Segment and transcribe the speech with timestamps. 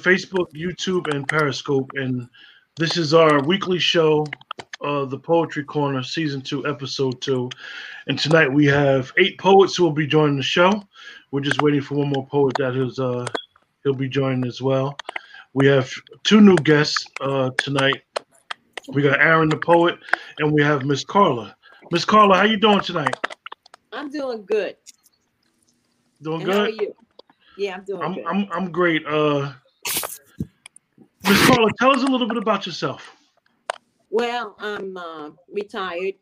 [0.00, 1.90] Facebook, YouTube, and Periscope.
[1.94, 2.28] And
[2.76, 4.26] this is our weekly show,
[4.80, 7.50] uh, the Poetry Corner, Season Two, Episode Two.
[8.06, 10.72] And tonight we have eight poets who will be joining the show.
[11.30, 13.26] We're just waiting for one more poet that is uh,
[13.84, 14.96] he'll be joining as well.
[15.52, 15.90] We have
[16.24, 18.02] two new guests uh, tonight.
[18.92, 19.98] We got Aaron the poet,
[20.38, 21.54] and we have Miss Carla.
[21.92, 23.14] Miss Carla, how you doing tonight?
[23.92, 24.76] I'm doing good.
[26.22, 26.80] Doing And how are good.
[26.80, 26.94] you?
[27.56, 28.16] Yeah, I'm doing I'm.
[28.26, 29.04] I'm I'm great.
[29.06, 29.52] Uh,
[31.24, 33.16] Miss Carla, tell us a little bit about yourself.
[34.10, 36.14] well, I'm uh, retired,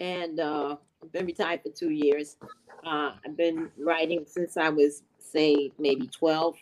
[0.00, 2.36] and uh, I've been retired for two years.
[2.84, 6.56] Uh, I've been writing since I was, say, maybe 12,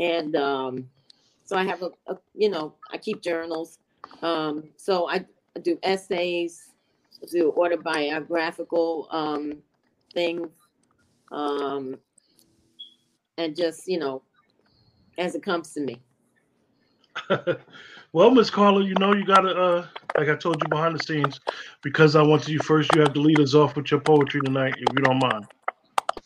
[0.00, 0.88] and um,
[1.44, 3.78] so I have a, a, you know, I keep journals.
[4.22, 5.24] Um, so I,
[5.56, 6.70] I do essays,
[7.30, 9.58] do autobiographical um,
[10.14, 10.48] things,
[11.32, 11.96] um,
[13.36, 14.22] and just you know,
[15.18, 16.00] as it comes to me.
[18.12, 21.40] well, Miss Carla, you know you gotta uh, like I told you behind the scenes,
[21.82, 22.90] because I wanted you first.
[22.94, 25.46] You have to lead us off with your poetry tonight, if you don't mind.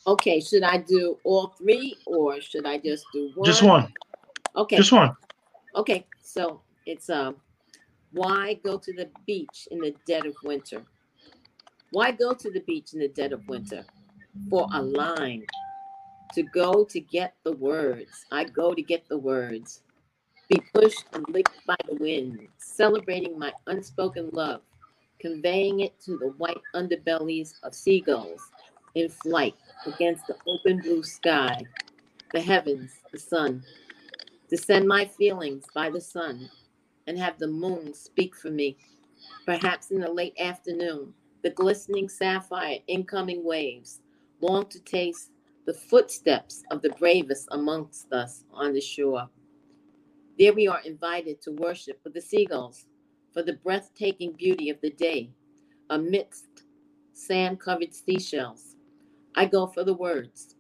[0.07, 3.47] Okay, should I do all three or should I just do one?
[3.47, 3.93] Just one.
[4.57, 4.77] Okay.
[4.77, 5.15] Just one.
[5.75, 6.07] Okay.
[6.21, 7.37] So it's um
[8.13, 10.83] why go to the beach in the dead of winter?
[11.91, 13.85] Why go to the beach in the dead of winter?
[14.51, 15.47] For a line.
[16.35, 18.25] To go to get the words.
[18.33, 19.83] I go to get the words.
[20.53, 24.61] Be pushed and licked by the wind, celebrating my unspoken love,
[25.19, 28.43] conveying it to the white underbellies of seagulls
[28.95, 29.55] in flight
[29.87, 31.63] against the open blue sky,
[32.35, 33.65] the heavens, the sun,
[34.51, 36.51] to send my feelings by the sun
[37.07, 38.77] and have the moon speak for me.
[39.47, 44.01] Perhaps in the late afternoon, the glistening sapphire incoming waves
[44.43, 45.31] long to taste
[45.65, 49.31] the footsteps of the bravest amongst us on the shore.
[50.39, 52.87] There we are invited to worship with the seagulls
[53.33, 55.31] for the breathtaking beauty of the day
[55.91, 56.65] amidst
[57.13, 58.77] sand covered seashells.
[59.35, 60.55] I go for the words.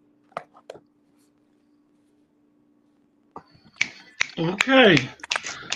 [4.38, 4.96] Okay.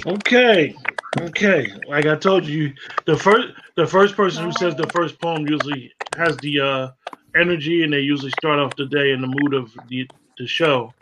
[0.07, 0.75] Okay.
[1.19, 1.73] Okay.
[1.89, 2.73] Like I told you,
[3.07, 6.89] the first the first person who says the first poem usually has the uh
[7.35, 10.07] energy and they usually start off the day in the mood of the
[10.39, 10.93] the show.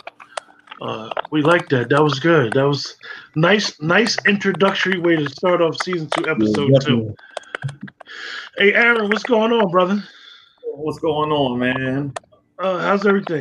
[0.84, 1.88] Uh we like that.
[1.88, 2.52] That was good.
[2.52, 2.96] That was
[3.36, 7.14] nice nice introductory way to start off season two, episode two.
[8.58, 10.04] Hey Aaron, what's going on, brother?
[10.74, 12.12] What's going on, man?
[12.58, 13.40] Uh how's everything?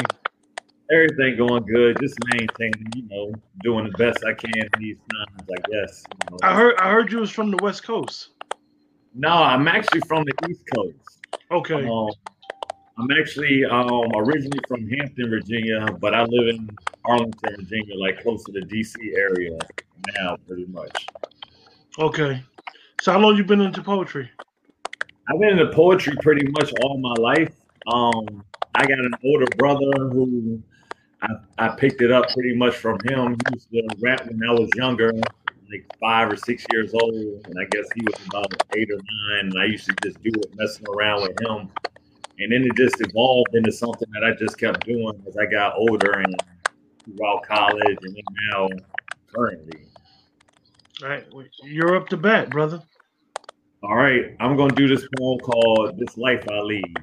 [0.89, 1.99] Everything going good.
[1.99, 6.03] Just maintaining, you know, doing the best I can these times, I guess.
[6.07, 6.37] you know.
[6.43, 8.29] I heard I heard you was from the West Coast.
[9.13, 11.19] No, I'm actually from the East Coast.
[11.51, 11.85] Okay.
[11.89, 12.09] Um,
[12.97, 16.69] I'm actually um, originally from Hampton, Virginia, but I live in
[17.05, 19.57] Arlington, Virginia, like close to the DC area
[20.15, 21.07] now, pretty much.
[21.99, 22.43] Okay.
[23.01, 24.29] So how long you been into poetry?
[25.29, 27.53] I've been into poetry pretty much all my life.
[27.91, 28.43] Um,
[28.75, 30.61] I got an older brother who
[31.21, 33.37] I, I picked it up pretty much from him.
[33.49, 37.55] He used to rap when I was younger, like five or six years old, and
[37.59, 39.51] I guess he was about eight or nine.
[39.51, 41.69] And I used to just do it, messing around with him,
[42.39, 45.75] and then it just evolved into something that I just kept doing as I got
[45.77, 46.35] older and
[47.05, 48.17] throughout college, and
[48.51, 48.67] now
[49.33, 49.85] currently.
[51.01, 52.81] All right, well, you're up to bat, brother.
[53.83, 56.97] All right, I'm gonna do this poem called "This Life I Lead."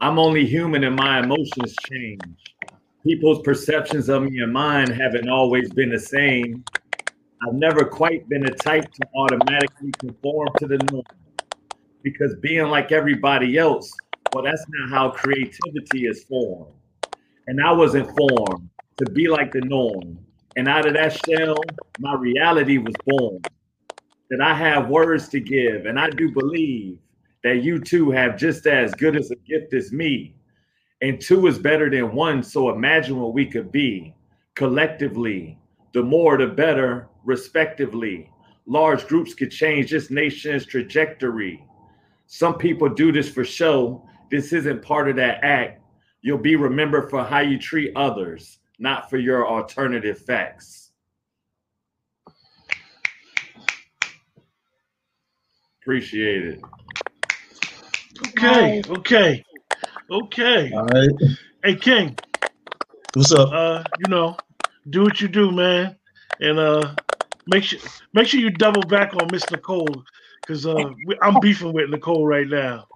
[0.00, 2.20] I'm only human and my emotions change.
[3.04, 6.64] People's perceptions of me and mine haven't always been the same.
[7.46, 11.04] I've never quite been the type to automatically conform to the norm
[12.02, 13.90] because being like everybody else,
[14.32, 16.72] well, that's not how creativity is formed.
[17.46, 20.18] And I wasn't formed to be like the norm.
[20.56, 21.56] And out of that shell,
[21.98, 23.40] my reality was born.
[24.30, 26.98] That I have words to give, and I do believe
[27.42, 30.34] that you two have just as good as a gift as me.
[31.02, 32.42] And two is better than one.
[32.42, 34.14] So imagine what we could be
[34.54, 35.58] collectively.
[35.92, 38.30] The more, the better, respectively.
[38.66, 41.62] Large groups could change this nation's trajectory.
[42.26, 44.08] Some people do this for show.
[44.30, 45.82] This isn't part of that act.
[46.24, 50.90] You'll be remembered for how you treat others, not for your alternative facts.
[55.82, 56.60] Appreciate it.
[58.28, 59.44] Okay, okay,
[60.10, 60.72] okay.
[60.72, 61.10] All right.
[61.62, 62.16] Hey, King.
[63.12, 63.50] What's up?
[63.52, 64.34] Uh, you know,
[64.88, 65.94] do what you do, man,
[66.40, 66.94] and uh,
[67.46, 67.80] make sure
[68.14, 70.02] make sure you double back on Miss Nicole,
[70.46, 72.86] cause uh, we, I'm beefing with Nicole right now.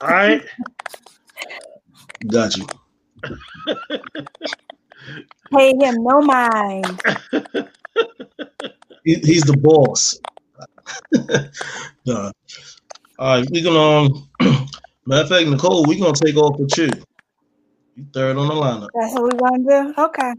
[0.00, 0.44] All right.
[2.28, 2.66] Got you.
[5.56, 7.00] Pay him no mind.
[9.04, 10.18] He, he's the boss.
[12.06, 12.30] nah.
[13.18, 14.28] All right, we're gonna um
[15.06, 16.90] matter of fact, Nicole, we're gonna take off with you.
[17.96, 18.88] You third on the lineup.
[18.94, 20.02] That's what we want to do.
[20.02, 20.32] Okay.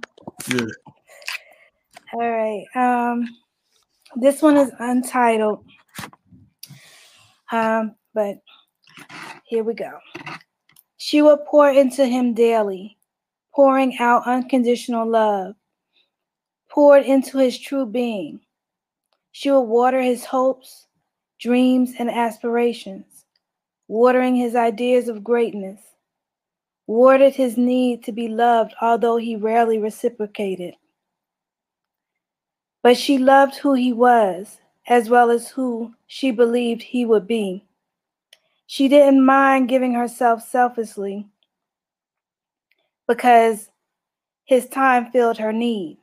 [0.58, 0.74] Yeah.
[2.14, 2.66] All right.
[2.76, 3.28] Um,
[4.16, 5.66] this one is untitled.
[7.52, 8.38] Um, but
[9.46, 9.92] here we go.
[11.06, 12.98] She would pour into him daily,
[13.54, 15.56] pouring out unconditional love,
[16.70, 18.40] poured into his true being.
[19.34, 20.88] She would water his hopes,
[21.42, 23.26] dreams, and aspirations,
[23.90, 25.82] watering his ideas of greatness,
[26.88, 30.74] watered his need to be loved, although he rarely reciprocated.
[32.82, 34.58] But she loved who he was,
[34.88, 37.66] as well as who she believed he would be.
[38.68, 41.28] She didn't mind giving herself selfishly
[43.08, 43.70] because
[44.46, 45.98] his time filled her need,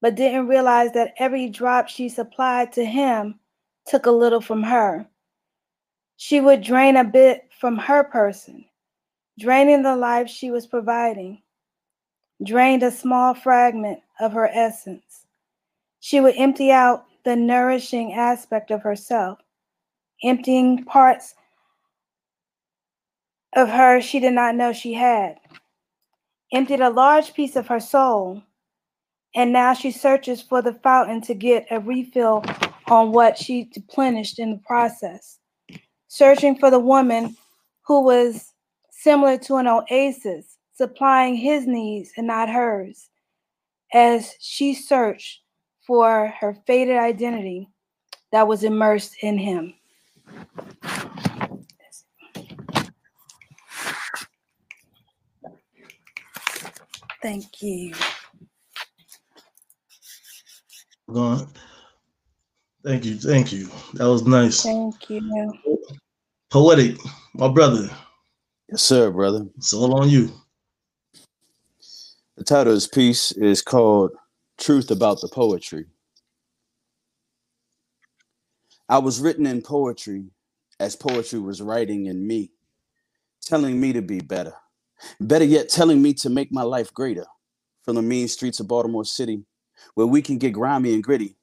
[0.00, 3.38] but didn't realize that every drop she supplied to him
[3.86, 5.06] took a little from her.
[6.16, 8.64] She would drain a bit from her person,
[9.38, 11.42] draining the life she was providing,
[12.44, 15.26] drained a small fragment of her essence.
[16.00, 19.38] She would empty out the nourishing aspect of herself,
[20.22, 21.34] emptying parts
[23.54, 25.38] of her she did not know she had,
[26.52, 28.42] emptied a large piece of her soul,
[29.34, 32.42] and now she searches for the fountain to get a refill
[32.86, 35.38] on what she deplenished in the process,
[36.08, 37.36] searching for the woman
[37.86, 38.52] who was
[38.90, 43.10] similar to an oasis, supplying his needs and not hers,
[43.92, 45.40] as she searched
[45.86, 47.68] for her faded identity
[48.32, 49.74] that was immersed in him.
[57.22, 57.94] Thank you.
[61.12, 61.48] Go on.
[62.84, 63.68] Thank you, thank you.
[63.94, 64.62] That was nice.
[64.62, 65.52] Thank you.
[66.50, 66.96] Poetic,
[67.34, 67.90] my brother.
[68.70, 69.46] Yes, sir, brother.
[69.56, 70.30] It's all on you.
[72.36, 74.12] The title of this piece is called
[74.58, 75.86] Truth About the Poetry.
[78.88, 80.26] I was written in poetry
[80.80, 82.52] as poetry was writing in me,
[83.42, 84.54] telling me to be better.
[85.20, 87.26] Better yet, telling me to make my life greater.
[87.84, 89.44] From the mean streets of Baltimore City,
[89.94, 91.38] where we can get grimy and gritty,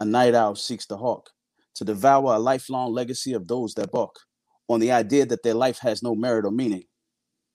[0.00, 1.30] a night owl seeks the hawk
[1.74, 4.18] to devour a lifelong legacy of those that balk
[4.68, 6.84] on the idea that their life has no merit or meaning.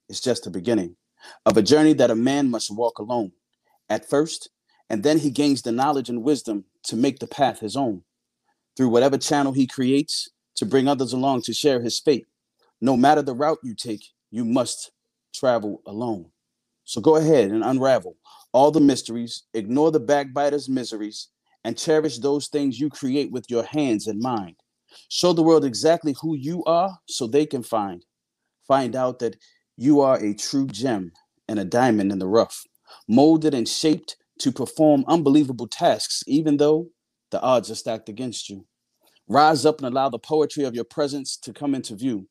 [0.09, 0.95] It's just the beginning
[1.45, 3.31] of a journey that a man must walk alone
[3.89, 4.49] at first,
[4.89, 8.03] and then he gains the knowledge and wisdom to make the path his own
[8.75, 12.27] through whatever channel he creates to bring others along to share his fate.
[12.79, 14.91] No matter the route you take, you must
[15.33, 16.27] travel alone.
[16.83, 18.17] So go ahead and unravel
[18.53, 21.29] all the mysteries, ignore the backbiter's miseries,
[21.63, 24.55] and cherish those things you create with your hands and mind.
[25.09, 28.03] Show the world exactly who you are so they can find.
[28.67, 29.37] Find out that
[29.77, 31.11] you are a true gem
[31.47, 32.63] and a diamond in the rough,
[33.07, 36.89] molded and shaped to perform unbelievable tasks, even though
[37.31, 38.65] the odds are stacked against you.
[39.27, 42.27] Rise up and allow the poetry of your presence to come into view.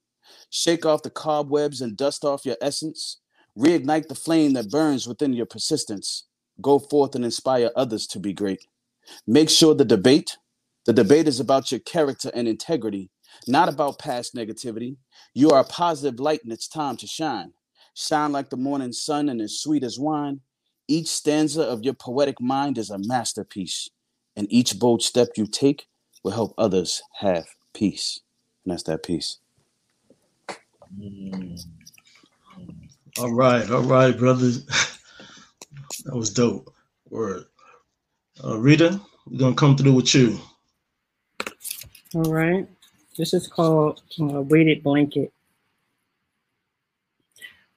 [0.51, 3.19] Shake off the cobwebs and dust off your essence.
[3.59, 6.25] Reignite the flame that burns within your persistence.
[6.61, 8.67] Go forth and inspire others to be great.
[9.27, 10.39] Make sure the debate,
[10.87, 13.11] the debate is about your character and integrity,
[13.49, 14.97] not about past negativity.
[15.35, 17.53] You are a positive light and it's time to shine.
[17.95, 20.41] Shine like the morning sun and as sweet as wine.
[20.89, 23.91] Each stanza of your poetic mind is a masterpiece,
[24.37, 25.87] and each bold step you take
[26.25, 28.21] will help others have peace.
[28.65, 29.39] And that's that peace.
[33.19, 34.65] All right, all right, brothers.
[36.05, 36.73] that was dope.
[37.09, 37.45] Word.
[38.43, 40.39] Uh, Rita, we're gonna come through with you.
[42.15, 42.67] All right.
[43.17, 45.33] This is called uh, weighted blanket.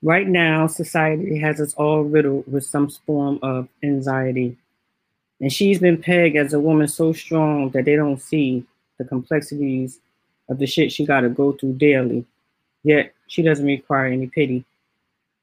[0.01, 4.57] Right now, society has us all riddled with some form of anxiety.
[5.39, 8.65] And she's been pegged as a woman so strong that they don't see
[8.97, 9.99] the complexities
[10.49, 12.25] of the shit she got to go through daily.
[12.83, 14.65] Yet, she doesn't require any pity.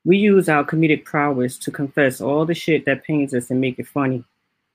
[0.05, 3.79] We use our comedic prowess to confess all the shit that pains us and make
[3.79, 4.25] it funny.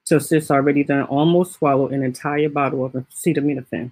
[0.03, 3.91] So sis already done almost swallowed an entire bottle of acetaminophen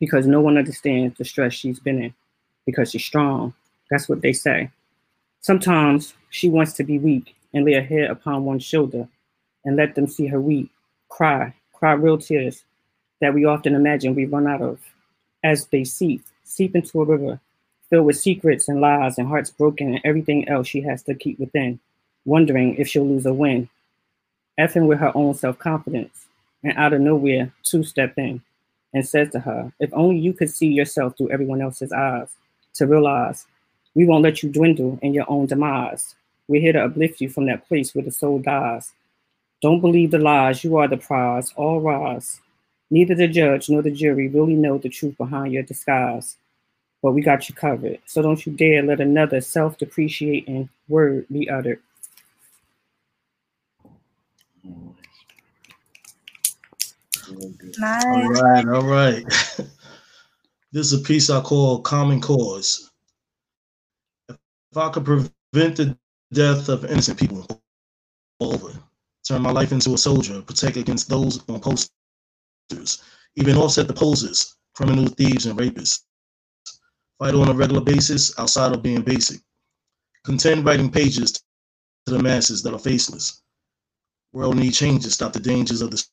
[0.00, 2.14] because no one understands the stress she's been in
[2.66, 3.54] because she's strong.
[3.90, 4.70] That's what they say.
[5.40, 9.08] Sometimes she wants to be weak and lay her head upon one's shoulder
[9.64, 10.70] and let them see her weep,
[11.08, 12.64] cry, cry real tears
[13.20, 14.80] that we often imagine we run out of
[15.44, 17.40] as they seep, seep into a river
[17.90, 21.38] filled with secrets and lies and hearts broken and everything else she has to keep
[21.38, 21.80] within,
[22.24, 23.68] wondering if she'll lose or win.
[24.58, 26.26] Effing with her own self confidence.
[26.64, 28.42] And out of nowhere, two step in
[28.92, 32.30] and says to her, If only you could see yourself through everyone else's eyes,
[32.74, 33.46] to realize
[33.94, 36.14] we won't let you dwindle in your own demise.
[36.46, 38.92] We're here to uplift you from that place where the soul dies.
[39.60, 42.40] Don't believe the lies, you are the prize, all rise.
[42.90, 46.36] Neither the judge nor the jury really know the truth behind your disguise.
[47.02, 48.00] But we got you covered.
[48.06, 51.80] So don't you dare let another self depreciating word be uttered.
[57.78, 58.04] Nice.
[58.06, 59.24] All right, all right.
[60.72, 62.90] this is a piece I call Common Cause.
[64.72, 65.98] If I could prevent the
[66.32, 67.46] death of innocent people
[68.40, 68.72] all over,
[69.26, 73.02] turn my life into a soldier, protect against those on posters,
[73.36, 76.04] even offset the posers, criminal thieves and rapists.
[77.18, 79.40] Fight on a regular basis outside of being basic.
[80.24, 81.42] Contend writing pages to
[82.06, 83.42] the masses that are faceless.
[84.32, 86.04] World need changes, stop the dangers of the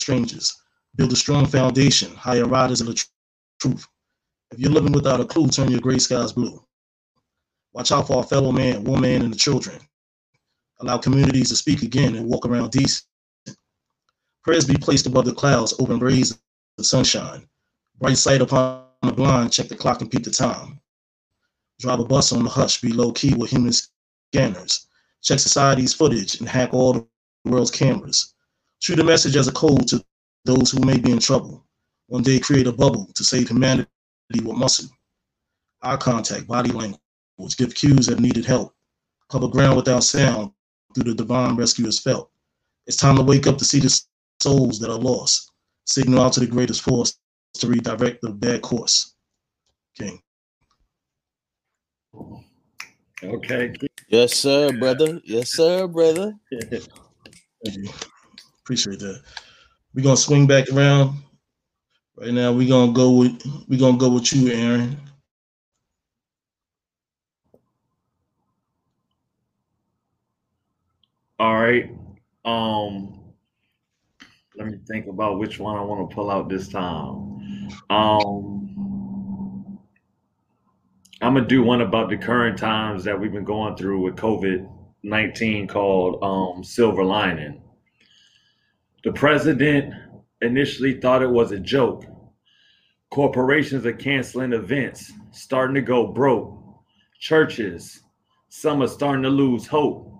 [0.00, 0.56] strangers.
[0.94, 3.06] Build a strong foundation, hire riders of the tr-
[3.60, 3.86] truth.
[4.50, 6.64] If you're living without a clue, turn your gray skies blue.
[7.72, 9.78] Watch out for our fellow man, woman, and the children.
[10.80, 13.04] Allow communities to speak again and walk around decent.
[14.42, 16.38] Prayers be placed above the clouds, open rays
[16.78, 17.46] of sunshine.
[17.98, 20.80] Bright sight upon the blind, check the clock and peep the time.
[21.80, 23.72] Drive a bus on the hush, be low key with human
[24.32, 24.86] scanners.
[25.22, 27.06] Check society's footage and hack all the
[27.44, 28.34] world's cameras.
[28.78, 30.04] Shoot a message as a code to
[30.44, 31.64] those who may be in trouble.
[32.06, 33.88] One day create a bubble to save humanity
[34.30, 34.88] with muscle.
[35.82, 37.00] Eye contact, body language,
[37.56, 38.74] give cues that needed help.
[39.28, 40.52] Cover ground without sound
[40.94, 42.30] through the divine rescuers felt.
[42.86, 44.00] It's time to wake up to see the
[44.40, 45.50] souls that are lost.
[45.84, 47.18] Signal out to the greatest force
[47.58, 49.14] to redirect the bad course.
[49.98, 50.20] King.
[53.22, 53.74] Okay.
[54.08, 55.20] Yes, sir, brother.
[55.24, 56.34] Yes, sir, brother.
[56.50, 57.88] Thank you.
[58.60, 59.22] Appreciate that.
[59.94, 61.16] We're gonna swing back around.
[62.16, 64.96] Right now, we're gonna go with we're gonna go with you, Aaron.
[71.38, 71.90] All right.
[72.44, 73.20] Um,
[74.56, 77.35] let me think about which one I want to pull out this time.
[77.90, 79.78] Um,
[81.22, 84.68] I'm gonna do one about the current times that we've been going through with COVID
[85.02, 87.62] nineteen, called um, "Silver Lining."
[89.04, 89.94] The president
[90.42, 92.04] initially thought it was a joke.
[93.10, 96.60] Corporations are canceling events, starting to go broke.
[97.20, 98.02] Churches,
[98.48, 100.16] some are starting to lose hope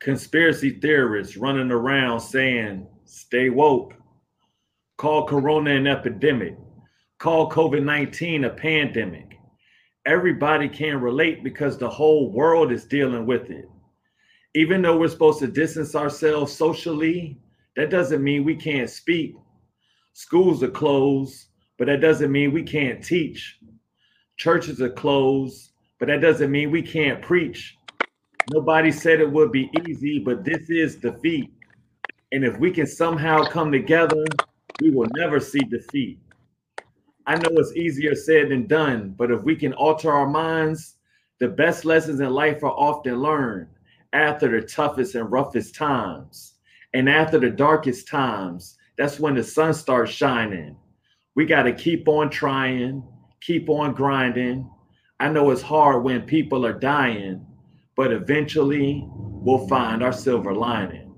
[0.00, 3.94] conspiracy theorists running around saying, stay woke.
[4.96, 6.56] Call Corona an epidemic.
[7.20, 9.38] Call COVID 19 a pandemic.
[10.06, 13.68] Everybody can relate because the whole world is dealing with it.
[14.54, 17.38] Even though we're supposed to distance ourselves socially,
[17.76, 19.34] that doesn't mean we can't speak.
[20.14, 21.48] Schools are closed,
[21.78, 23.58] but that doesn't mean we can't teach.
[24.38, 27.76] Churches are closed, but that doesn't mean we can't preach.
[28.50, 31.52] Nobody said it would be easy, but this is defeat.
[32.32, 34.24] And if we can somehow come together,
[34.80, 36.18] we will never see defeat.
[37.30, 40.96] I know it's easier said than done, but if we can alter our minds,
[41.38, 43.68] the best lessons in life are often learned
[44.12, 46.54] after the toughest and roughest times.
[46.92, 50.74] And after the darkest times, that's when the sun starts shining.
[51.36, 53.04] We got to keep on trying,
[53.40, 54.68] keep on grinding.
[55.20, 57.46] I know it's hard when people are dying,
[57.94, 61.09] but eventually we'll find our silver lining.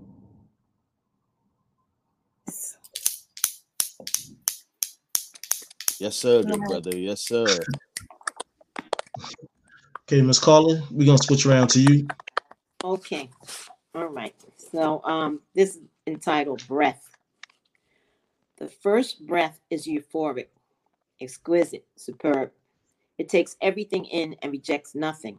[6.03, 6.97] Yes, sir, good brother.
[6.97, 7.47] Yes, sir.
[10.01, 12.09] Okay, Miss Carla, we're gonna switch around to you.
[12.83, 13.31] Okay.
[13.95, 14.35] All right.
[14.73, 17.09] So um this is entitled Breath.
[18.59, 20.49] The first breath is euphoric,
[21.21, 22.51] exquisite, superb.
[23.17, 25.39] It takes everything in and rejects nothing.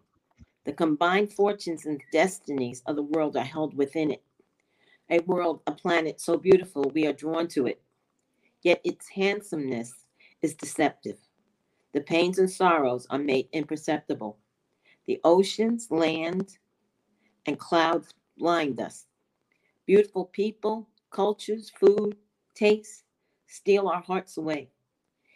[0.63, 4.24] The combined fortunes and destinies of the world are held within it.
[5.10, 7.82] A world, a planet so beautiful we are drawn to it.
[8.62, 10.02] Yet its handsomeness
[10.43, 11.17] is deceptive.
[11.93, 14.38] The pains and sorrows are made imperceptible.
[15.07, 16.57] The oceans, land,
[17.45, 19.05] and clouds blind us.
[19.85, 22.15] Beautiful people, cultures, food,
[22.55, 23.03] tastes
[23.47, 24.69] steal our hearts away.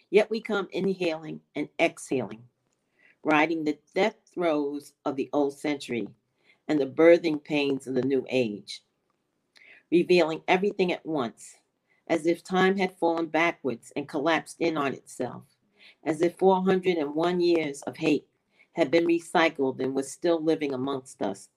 [0.09, 2.43] Yet we come inhaling and exhaling,
[3.23, 6.07] riding the death throes of the old century
[6.67, 8.83] and the birthing pains of the new age,
[9.91, 11.55] revealing everything at once,
[12.09, 15.43] as if time had fallen backwards and collapsed in on itself,
[16.03, 18.27] as if 401 years of hate
[18.73, 21.49] had been recycled and was still living amongst us,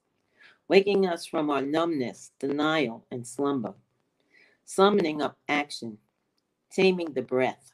[0.67, 3.75] waking us from our numbness, denial, and slumber,
[4.65, 5.97] summoning up action,
[6.71, 7.73] taming the breath,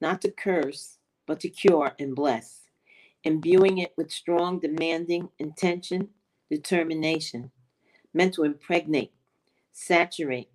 [0.00, 2.62] not to curse, but to cure and bless,
[3.24, 6.08] imbuing it with strong, demanding intention,
[6.50, 7.50] determination,
[8.14, 9.12] meant to impregnate,
[9.72, 10.50] saturate,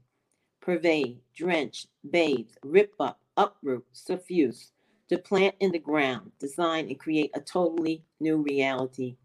[0.61, 4.71] pervade, drench, bathe, rip up, uproot, suffuse,
[5.09, 9.17] to plant in the ground, design, and create a totally new reality,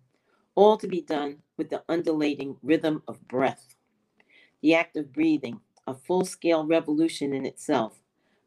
[0.55, 3.77] all to be done with the undulating rhythm of breath.
[4.63, 8.03] The act of breathing, a full scale revolution in itself,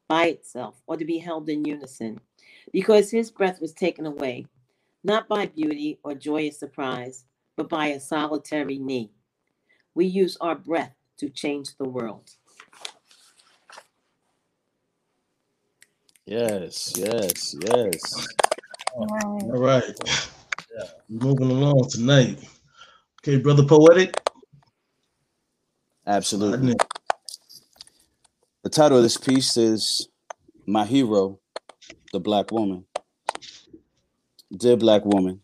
[0.07, 2.19] by itself, or to be held in unison,
[2.73, 4.47] because his breath was taken away,
[5.03, 9.11] not by beauty or joyous surprise, but by a solitary knee.
[9.93, 12.31] We use our breath to change the world.
[16.29, 18.27] Yes, yes, yes.
[18.93, 19.07] All
[19.49, 19.83] right.
[21.09, 22.37] We're moving along tonight.
[23.23, 24.21] Okay, brother poetic.
[26.05, 26.75] Absolutely.
[28.61, 30.07] The title of this piece is
[30.67, 31.39] My Hero,
[32.13, 32.85] the Black Woman.
[34.55, 35.41] Dear Black Woman,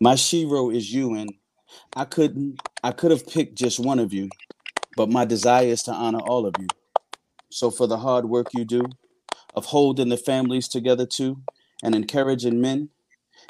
[0.00, 1.32] my shero is you, and
[1.96, 4.28] I couldn't I could have picked just one of you,
[4.98, 6.66] but my desire is to honor all of you.
[7.48, 8.82] So for the hard work you do,
[9.54, 11.42] of holding the families together too,
[11.82, 12.90] and encouraging men,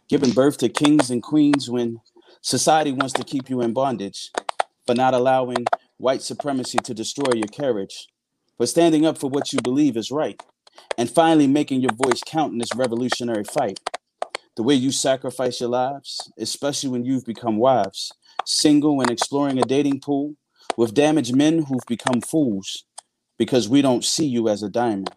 [0.08, 2.00] giving birth to kings and queens when
[2.42, 4.30] society wants to keep you in bondage,
[4.86, 5.66] but not allowing
[5.98, 8.08] white supremacy to destroy your courage,
[8.56, 10.42] for standing up for what you believe is right,
[10.96, 13.80] and finally making your voice count in this revolutionary fight.
[14.56, 18.12] The way you sacrifice your lives, especially when you've become wives,
[18.44, 20.34] single and exploring a dating pool
[20.76, 22.84] with damaged men who've become fools
[23.38, 25.10] because we don't see you as a diamond.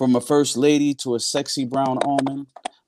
[0.00, 2.46] From a first lady to a sexy brown almond,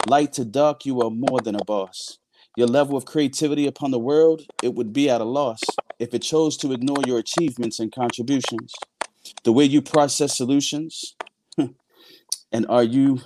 [0.09, 2.17] light to dark, you are more than a boss.
[2.57, 5.61] Your level of creativity upon the world, it would be at a loss
[5.99, 8.73] if it chose to ignore your achievements and contributions.
[9.45, 11.15] The way you process solutions,
[12.51, 13.19] and are you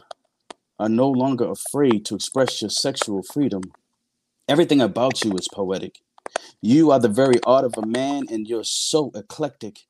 [0.81, 3.63] are no longer afraid to express your sexual freedom.
[4.49, 6.01] Everything about you is poetic.
[6.61, 9.83] You are the very art of a man, and you're so eclectic.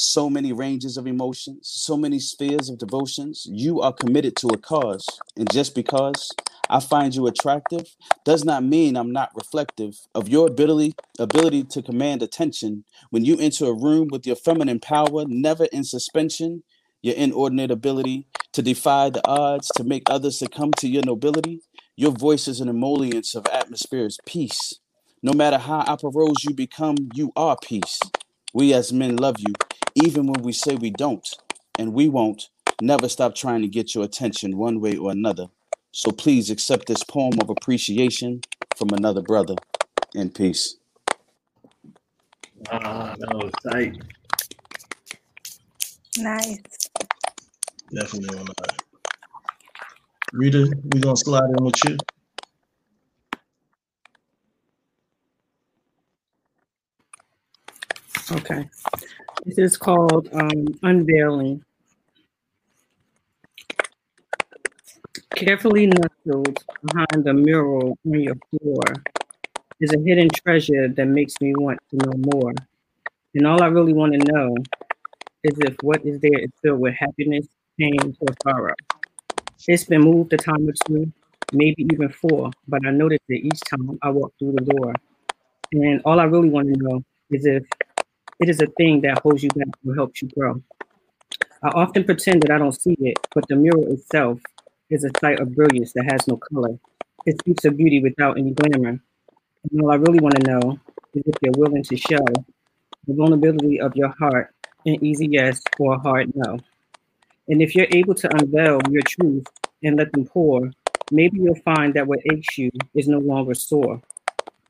[0.00, 3.48] So many ranges of emotions, so many spheres of devotions.
[3.50, 5.04] You are committed to a cause.
[5.36, 6.30] And just because
[6.70, 11.82] I find you attractive does not mean I'm not reflective of your ability, ability to
[11.82, 16.62] command attention when you enter a room with your feminine power never in suspension,
[17.02, 21.60] your inordinate ability to defy the odds, to make others succumb to your nobility.
[21.96, 24.74] Your voice is an emollients of atmosphere's peace.
[25.24, 27.98] No matter how operose you become, you are peace.
[28.54, 29.54] We as men love you,
[30.04, 31.26] even when we say we don't,
[31.78, 32.48] and we won't
[32.80, 35.46] never stop trying to get your attention one way or another.
[35.92, 38.42] So please accept this poem of appreciation
[38.76, 39.54] from another brother
[40.14, 40.76] in peace.
[42.70, 43.96] Ah, that was tight.
[46.18, 46.60] Nice.
[47.94, 48.82] Definitely on that.
[50.32, 51.96] Rita, we gonna slide in with you.
[58.30, 58.68] Okay.
[59.46, 61.64] This is called um, Unveiling.
[65.34, 68.82] Carefully nestled behind the mural on your floor
[69.80, 72.52] is a hidden treasure that makes me want to know more.
[73.34, 74.56] And all I really want to know
[75.44, 77.46] is if what is there is filled with happiness,
[77.78, 78.74] pain, or sorrow.
[79.66, 81.10] It's been moved a time or two,
[81.52, 84.94] maybe even four, but I notice it each time I walk through the door.
[85.72, 87.64] And all I really want to know is if
[88.40, 90.62] it is a thing that holds you back or helps you grow.
[91.62, 94.40] I often pretend that I don't see it, but the mural itself
[94.90, 96.78] is a sight of brilliance that has no color.
[97.26, 99.00] It speaks of beauty without any glamour.
[99.70, 100.78] And all I really want to know
[101.14, 102.24] is if you're willing to show
[103.06, 104.54] the vulnerability of your heart,
[104.86, 106.58] an easy yes or a hard no.
[107.48, 109.46] And if you're able to unveil your truth
[109.82, 110.70] and let them pour,
[111.10, 114.00] maybe you'll find that what aches you is no longer sore.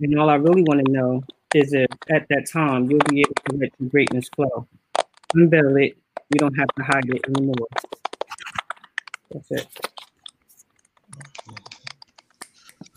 [0.00, 3.34] And all I really want to know is if at that time you'll be able
[3.48, 4.66] to let your greatness flow.
[5.34, 5.96] Unveil it.
[6.30, 7.68] You don't have to hide it anymore.
[9.30, 9.66] That's it.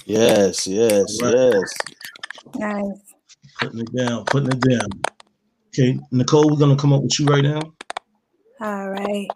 [0.06, 1.36] Yes, yes, All right.
[1.54, 1.74] yes.
[2.56, 3.14] Nice.
[3.60, 4.90] Putting it down, putting it down.
[5.70, 7.60] Okay, Nicole, we're gonna come up with you right now.
[8.60, 9.28] All right.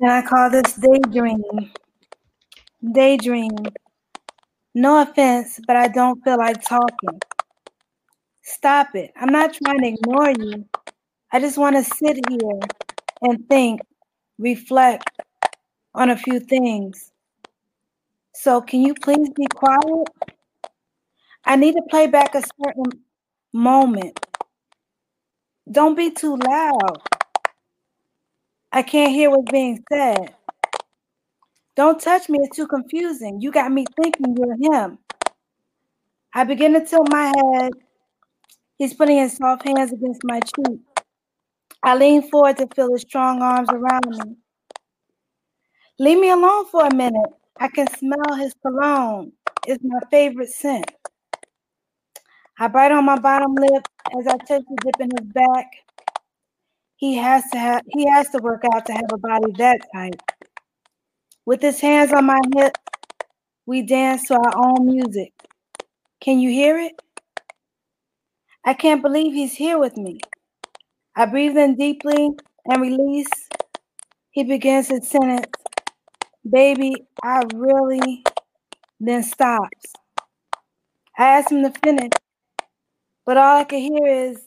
[0.00, 1.70] And I call this daydream.
[2.92, 3.56] Daydream.
[4.78, 7.18] No offense, but I don't feel like talking.
[8.42, 9.10] Stop it.
[9.16, 10.66] I'm not trying to ignore you.
[11.32, 12.60] I just want to sit here
[13.22, 13.80] and think,
[14.38, 15.08] reflect
[15.94, 17.10] on a few things.
[18.34, 20.08] So can you please be quiet?
[21.46, 23.00] I need to play back a certain
[23.54, 24.20] moment.
[25.72, 26.98] Don't be too loud.
[28.70, 30.34] I can't hear what's being said.
[31.76, 33.40] Don't touch me, it's too confusing.
[33.40, 34.98] You got me thinking you're him.
[36.34, 37.72] I begin to tilt my head.
[38.78, 40.80] He's putting his soft hands against my cheek.
[41.82, 44.36] I lean forward to feel his strong arms around me.
[45.98, 47.30] Leave me alone for a minute.
[47.60, 49.32] I can smell his cologne.
[49.66, 50.90] It's my favorite scent.
[52.58, 53.86] I bite on my bottom lip
[54.18, 55.66] as I touch the dip in his back.
[56.96, 60.20] He has to have he has to work out to have a body that tight.
[61.46, 62.76] With his hands on my hip,
[63.66, 65.32] we dance to our own music.
[66.20, 66.94] Can you hear it?
[68.64, 70.18] I can't believe he's here with me.
[71.16, 72.30] I breathe in deeply
[72.66, 73.28] and release.
[74.32, 75.46] He begins his sentence.
[76.48, 78.24] Baby, I really
[79.00, 79.92] then stops.
[81.18, 82.10] I ask him to finish,
[83.24, 84.40] but all I can hear is,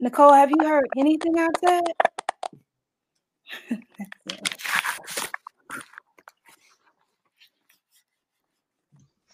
[0.00, 1.82] Nicole, have you heard anything I've said?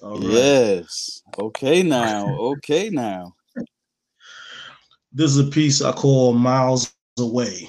[0.02, 0.22] right.
[0.22, 1.22] Yes.
[1.38, 2.36] Okay now.
[2.38, 3.34] Okay now.
[5.12, 7.68] This is a piece I call Miles Away.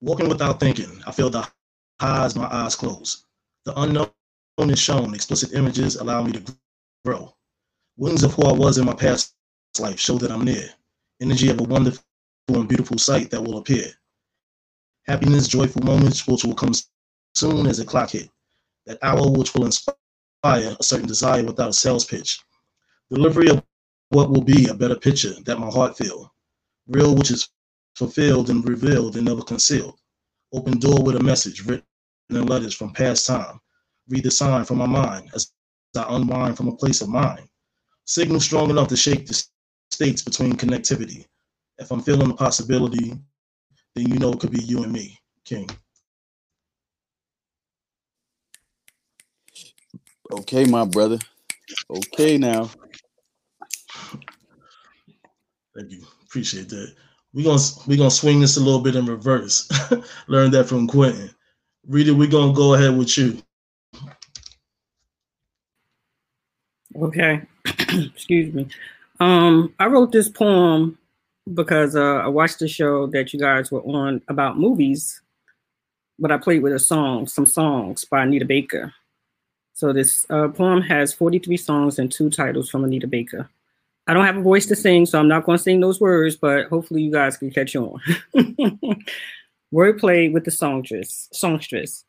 [0.00, 1.48] Walking without thinking, I feel the
[2.00, 3.24] highs, my eyes closed.
[3.64, 4.10] The unknown
[4.60, 5.14] is shown.
[5.14, 6.54] Explicit images allow me to
[7.04, 7.34] grow.
[7.96, 9.34] Wings of who I was in my past
[9.80, 10.68] life show that I'm near.
[11.20, 12.04] Energy of a wonderful
[12.48, 13.86] and beautiful sight that will appear.
[15.06, 16.72] Happiness, joyful moments which will come
[17.34, 18.30] soon as the clock hit
[18.88, 19.96] that hour which will inspire
[20.44, 22.40] a certain desire without a sales pitch.
[23.10, 23.62] Delivery of
[24.08, 26.32] what will be a better picture that my heart feel.
[26.86, 27.50] Real which is
[27.94, 29.98] fulfilled and revealed and never concealed.
[30.54, 31.84] Open door with a message written
[32.30, 33.60] in letters from past time.
[34.08, 35.52] Read the sign from my mind as
[35.94, 37.46] I unwind from a place of mind.
[38.06, 39.44] Signal strong enough to shake the
[39.90, 41.26] states between connectivity.
[41.76, 43.12] If I'm feeling the possibility,
[43.94, 45.68] then you know it could be you and me, King.
[50.30, 51.18] Okay, my brother.
[51.90, 52.70] Okay now.
[55.76, 56.02] Thank you.
[56.24, 56.94] Appreciate that.
[57.32, 59.70] We're gonna we gonna swing this a little bit in reverse.
[60.28, 61.30] Learn that from Quentin.
[61.86, 63.40] Rita, we're gonna go ahead with you.
[67.00, 67.42] Okay.
[67.66, 68.68] Excuse me.
[69.20, 70.98] Um, I wrote this poem
[71.54, 75.22] because uh, I watched the show that you guys were on about movies,
[76.18, 78.92] but I played with a song, some songs by Anita Baker.
[79.78, 83.48] So this uh, poem has 43 songs and two titles from Anita Baker.
[84.08, 86.34] I don't have a voice to sing, so I'm not going to sing those words,
[86.34, 88.00] but hopefully you guys can catch on.
[89.72, 91.28] Wordplay with the songstress.
[91.32, 92.04] Songstress.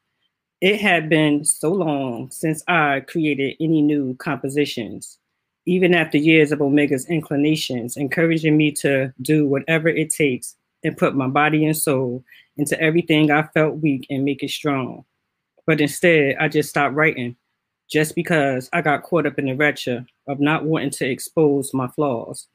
[0.61, 5.19] It had been so long since I created any new compositions,
[5.67, 11.15] even after years of Omega's inclinations, encouraging me to do whatever it takes and put
[11.15, 12.23] my body and soul
[12.57, 15.05] into everything I felt weak and make it strong.
[15.67, 17.35] But instead, I just stopped writing
[17.89, 21.87] just because I got caught up in the rapture of not wanting to expose my
[21.87, 22.47] flaws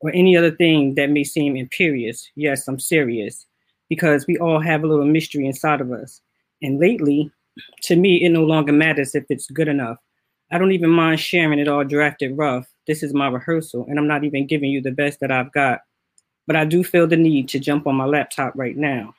[0.00, 2.30] or any other thing that may seem imperious.
[2.36, 3.46] Yes, I'm serious
[3.88, 6.20] because we all have a little mystery inside of us.
[6.60, 7.30] And lately,
[7.82, 9.98] to me, it no longer matters if it's good enough.
[10.50, 12.68] I don't even mind sharing it all drafted rough.
[12.86, 15.80] This is my rehearsal, and I'm not even giving you the best that I've got.
[16.46, 19.14] But I do feel the need to jump on my laptop right now.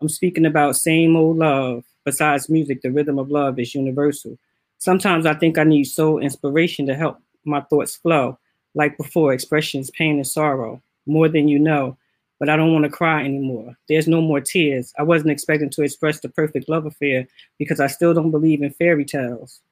[0.00, 1.84] I'm speaking about same old love.
[2.04, 4.38] Besides music, the rhythm of love is universal.
[4.84, 8.36] Sometimes I think I need soul inspiration to help my thoughts flow.
[8.74, 11.96] Like before, expressions, pain, and sorrow, more than you know.
[12.38, 13.74] But I don't want to cry anymore.
[13.88, 14.92] There's no more tears.
[14.98, 17.26] I wasn't expecting to express the perfect love affair
[17.58, 19.62] because I still don't believe in fairy tales.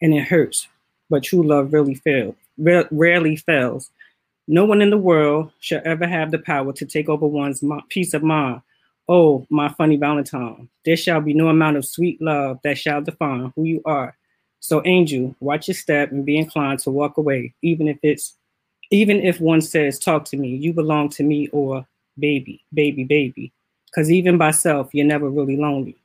[0.00, 0.66] And it hurts.
[1.10, 3.90] But true love really fails, rarely fails.
[4.48, 8.14] No one in the world shall ever have the power to take over one's peace
[8.14, 8.62] of mind.
[9.06, 13.52] Oh, my funny Valentine, there shall be no amount of sweet love that shall define
[13.54, 14.16] who you are.
[14.62, 18.36] So, angel, watch your step and be inclined to walk away, even if it's,
[18.92, 21.84] even if one says, "Talk to me," you belong to me, or
[22.16, 23.50] "Baby, baby, baby,"
[23.86, 25.96] because even by self, you're never really lonely.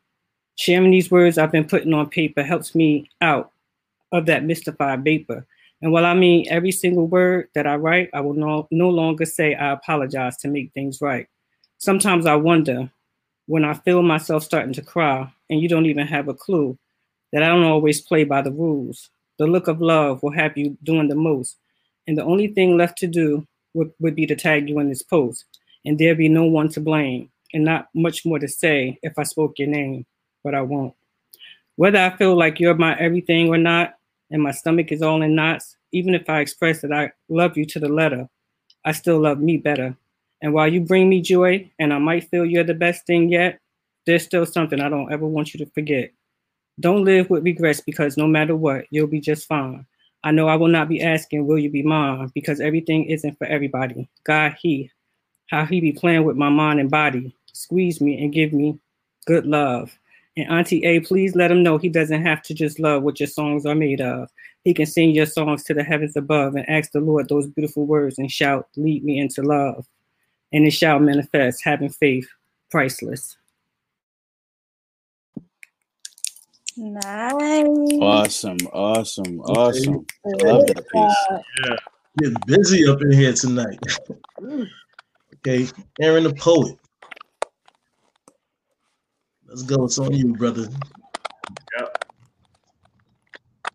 [0.55, 3.51] Sharing these words I've been putting on paper helps me out
[4.11, 5.45] of that mystified vapor.
[5.83, 9.25] And while I mean every single word that I write, I will no, no longer
[9.25, 11.27] say I apologize to make things right.
[11.77, 12.89] Sometimes I wonder
[13.45, 16.77] when I feel myself starting to cry and you don't even have a clue
[17.31, 19.09] that I don't always play by the rules.
[19.39, 21.57] The look of love will have you doing the most.
[22.07, 25.03] And the only thing left to do would, would be to tag you in this
[25.03, 25.45] post.
[25.85, 27.29] And there be no one to blame.
[27.53, 30.05] And not much more to say if I spoke your name,
[30.43, 30.93] but I won't.
[31.75, 33.93] Whether I feel like you're my everything or not,
[34.31, 37.65] and my stomach is all in knots, even if I express that I love you
[37.65, 38.27] to the letter,
[38.83, 39.95] I still love me better.
[40.41, 43.59] And while you bring me joy, and I might feel you're the best thing yet,
[44.05, 46.11] there's still something I don't ever want you to forget.
[46.79, 49.85] Don't live with regrets because no matter what, you'll be just fine.
[50.23, 52.31] I know I will not be asking, will you be mine?
[52.33, 54.09] Because everything isn't for everybody.
[54.23, 54.91] God, He,
[55.47, 58.77] how He be playing with my mind and body, squeeze me and give me
[59.25, 59.97] good love.
[60.37, 63.27] And Auntie A, please let him know he doesn't have to just love what your
[63.27, 64.29] songs are made of.
[64.63, 67.87] He can sing your songs to the heavens above and ask the Lord those beautiful
[67.87, 69.87] words and shout, Lead me into love.
[70.53, 72.27] And it shall manifest, having faith,
[72.69, 73.35] priceless.
[76.77, 77.65] Nice.
[78.01, 80.05] Awesome, awesome, awesome.
[80.25, 81.41] I Love that piece.
[81.65, 81.75] Yeah.
[82.19, 83.79] Getting busy up in here tonight.
[85.35, 85.67] okay,
[85.99, 86.77] Aaron the poet.
[89.47, 89.85] Let's go.
[89.85, 90.67] It's on you, brother.
[91.79, 92.05] Yep.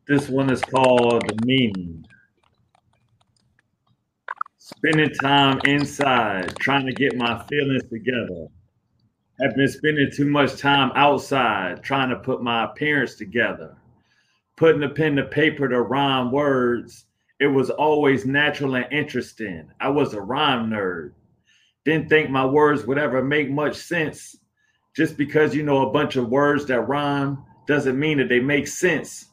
[0.06, 2.04] This one is called The Meaning.
[4.58, 8.46] Spending time inside, trying to get my feelings together.
[9.42, 13.76] Have been spending too much time outside, trying to put my appearance together.
[14.56, 17.06] Putting a pen to paper to rhyme words,
[17.40, 19.68] it was always natural and interesting.
[19.80, 21.14] I was a rhyme nerd.
[21.84, 24.36] Didn't think my words would ever make much sense.
[24.94, 28.68] Just because you know a bunch of words that rhyme doesn't mean that they make
[28.68, 29.30] sense.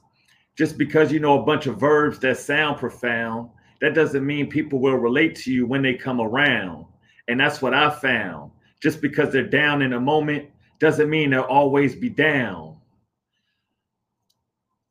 [0.58, 4.80] Just because you know a bunch of verbs that sound profound, that doesn't mean people
[4.80, 6.86] will relate to you when they come around.
[7.28, 8.50] And that's what I found.
[8.82, 12.78] Just because they're down in a moment doesn't mean they'll always be down.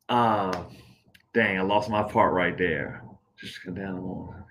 [0.07, 0.63] Uh,
[1.33, 3.03] dang, I lost my part right there.
[3.37, 4.43] Just go down a moment.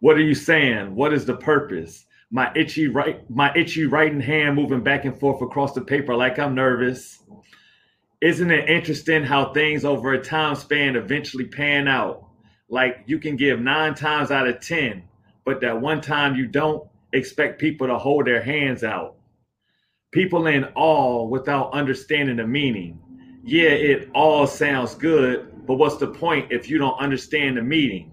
[0.00, 0.94] What are you saying?
[0.94, 2.06] What is the purpose?
[2.30, 6.38] My itchy right, my itchy writing hand moving back and forth across the paper like
[6.38, 7.22] I'm nervous.
[8.20, 12.26] Isn't it interesting how things over a time span eventually pan out?
[12.68, 15.04] Like you can give nine times out of 10,
[15.44, 19.16] but that one time you don't expect people to hold their hands out.
[20.12, 23.00] People in awe without understanding the meaning.
[23.44, 28.12] Yeah, it all sounds good, but what's the point if you don't understand the meaning?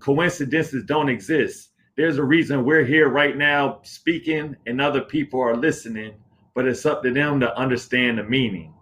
[0.00, 1.70] Coincidences don't exist.
[1.96, 6.14] There's a reason we're here right now speaking and other people are listening,
[6.54, 8.72] but it's up to them to understand the meaning.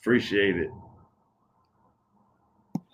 [0.00, 0.70] Appreciate it.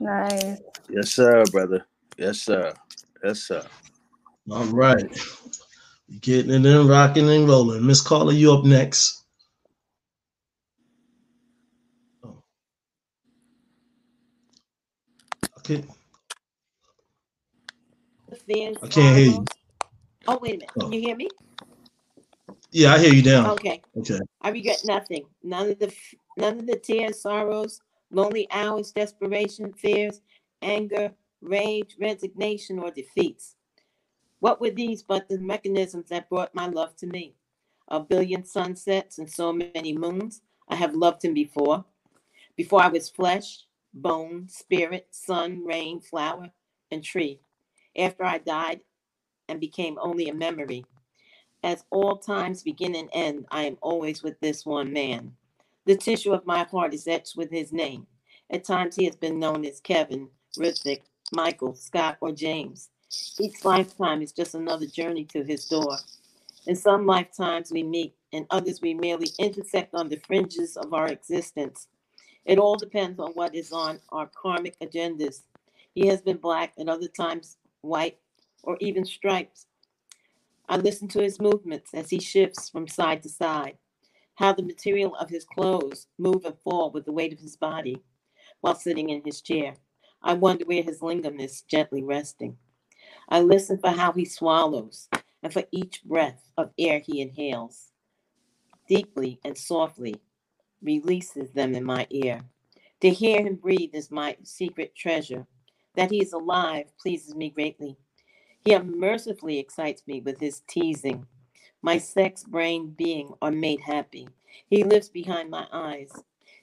[0.01, 0.61] Nice.
[0.89, 1.87] Yes, sir, brother.
[2.17, 2.75] Yes, sir.
[3.25, 3.65] Yes, sir.
[4.51, 5.05] All right.
[6.21, 7.87] Getting it in, rocking and rolling.
[7.87, 9.25] Miss Carla, you up next.
[12.25, 12.43] Oh.
[15.59, 15.85] Okay.
[18.33, 19.45] I can't hear you.
[20.27, 20.71] Oh, wait a minute.
[20.77, 20.81] Oh.
[20.85, 21.29] Can you hear me?
[22.71, 23.51] Yeah, I hear you down.
[23.51, 23.83] Okay.
[23.99, 24.19] Okay.
[24.41, 25.27] I regret nothing.
[25.43, 25.95] None of the
[26.39, 27.81] none of the tears, sorrows,
[28.11, 30.23] lonely hours, desperation, fears,
[30.63, 33.57] anger, rage, resignation, or defeats.
[34.41, 37.35] What were these but the mechanisms that brought my love to me?
[37.89, 40.43] A billion sunsets and so many moons.
[40.69, 41.85] I have loved him before.
[42.57, 46.51] Before I was flesh, bone, spirit, sun, rain, flower,
[46.91, 47.41] and tree.
[47.97, 48.81] After I died
[49.49, 50.85] and became only a memory.
[51.65, 55.33] As all times begin and end, I am always with this one man.
[55.87, 58.07] The tissue of my heart is etched with his name.
[58.51, 62.91] At times he has been known as Kevin, Rithik, Michael, Scott, or James.
[63.41, 65.99] Each lifetime is just another journey to his door.
[66.67, 71.09] In some lifetimes we meet, in others we merely intersect on the fringes of our
[71.09, 71.89] existence.
[72.45, 75.43] It all depends on what is on our karmic agendas.
[75.95, 78.19] He has been black, at other times white,
[78.63, 79.67] or even striped.
[80.69, 83.79] I listen to his movements as he shifts from side to side,
[84.37, 88.03] how the material of his clothes move and fall with the weight of his body
[88.61, 89.77] while sitting in his chair.
[90.23, 92.59] I wonder where his lingam is gently resting.
[93.29, 95.09] I listen for how he swallows
[95.43, 97.93] and for each breath of air he inhales.
[98.89, 100.17] Deeply and softly
[100.83, 102.41] releases them in my ear.
[103.01, 105.47] To hear him breathe is my secret treasure.
[105.95, 107.97] That he is alive pleases me greatly.
[108.65, 111.27] He unmercifully excites me with his teasing.
[111.83, 114.29] My sex brain being are made happy.
[114.69, 116.13] He lives behind my eyes.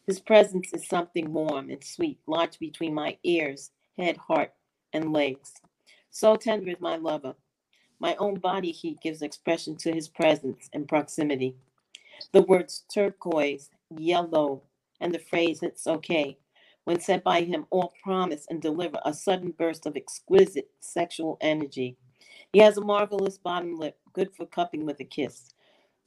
[0.07, 4.53] His presence is something warm and sweet, lodged between my ears, head, heart,
[4.93, 5.53] and legs.
[6.15, 7.35] So tender is my lover.
[7.99, 11.57] My own body heat gives expression to his presence and proximity.
[12.31, 14.63] The words turquoise, yellow,
[15.01, 16.37] and the phrase it's okay,
[16.85, 21.97] when said by him, all promise and deliver a sudden burst of exquisite sexual energy.
[22.53, 25.53] He has a marvelous bottom lip, good for cupping with a kiss.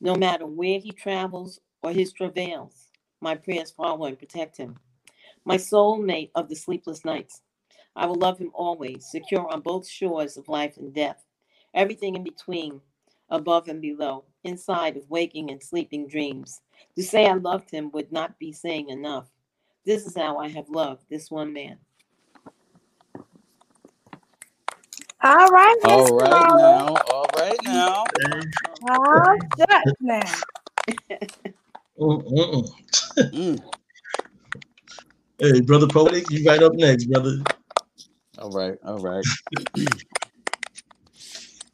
[0.00, 2.88] No matter where he travels or his travails,
[3.20, 4.78] my prayers follow and protect him.
[5.44, 7.42] My soulmate of the sleepless nights.
[7.96, 11.24] I will love him always, secure on both shores of life and death,
[11.74, 12.80] everything in between,
[13.30, 16.60] above and below, inside of waking and sleeping dreams.
[16.96, 19.26] To say I loved him would not be saying enough.
[19.84, 21.78] This is how I have loved this one man.
[25.22, 26.56] All right, Miss All right Lola.
[26.56, 26.94] now.
[27.10, 28.04] All right now.
[28.88, 30.34] All set now.
[31.98, 32.70] Mm-mm.
[33.18, 33.60] Mm.
[35.40, 37.42] Hey, brother poetic, you right up next, brother.
[38.40, 38.78] All right.
[38.84, 39.24] All right.
[39.74, 40.06] the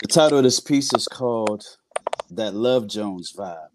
[0.09, 1.63] title of this piece is called
[2.31, 3.69] That Love Jones Vibe.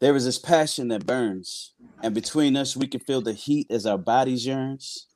[0.00, 3.84] There is this passion that burns, and between us, we can feel the heat as
[3.84, 5.08] our bodies yearns,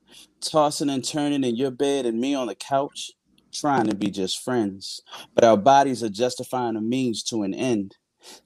[0.43, 3.13] tossing and turning in your bed and me on the couch,
[3.53, 5.01] trying to be just friends.
[5.35, 7.97] But our bodies are justifying a means to an end.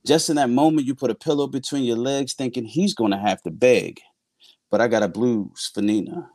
[0.06, 3.18] Just in that moment, you put a pillow between your legs, thinking he's going to
[3.18, 4.00] have to beg.
[4.74, 6.32] But I got a blues for Nina.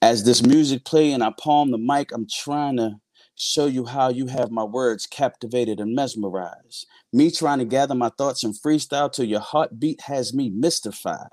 [0.00, 3.00] As this music play and I palm the mic, I'm trying to
[3.36, 6.86] show you how you have my words captivated and mesmerized.
[7.12, 11.28] Me trying to gather my thoughts and freestyle till your heartbeat has me mystified.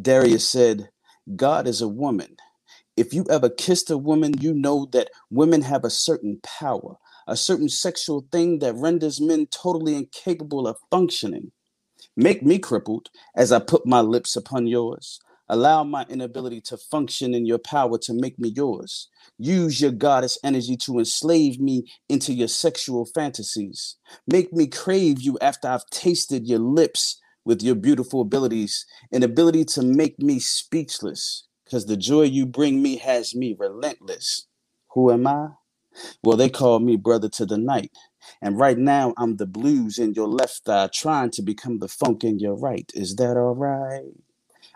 [0.00, 0.90] Darius said,
[1.34, 2.36] God is a woman.
[2.96, 6.96] If you ever kissed a woman, you know that women have a certain power,
[7.26, 11.52] a certain sexual thing that renders men totally incapable of functioning.
[12.16, 15.20] Make me crippled as I put my lips upon yours.
[15.48, 19.08] Allow my inability to function in your power to make me yours.
[19.38, 23.96] Use your goddess energy to enslave me into your sexual fantasies.
[24.26, 29.66] Make me crave you after I've tasted your lips with your beautiful abilities, an ability
[29.66, 34.46] to make me speechless, because the joy you bring me has me relentless.
[34.94, 35.48] Who am I?
[36.22, 37.92] Well, they call me brother to the night.
[38.40, 42.24] And right now, I'm the blues in your left thigh, trying to become the funk
[42.24, 42.90] in your right.
[42.94, 44.12] Is that all right?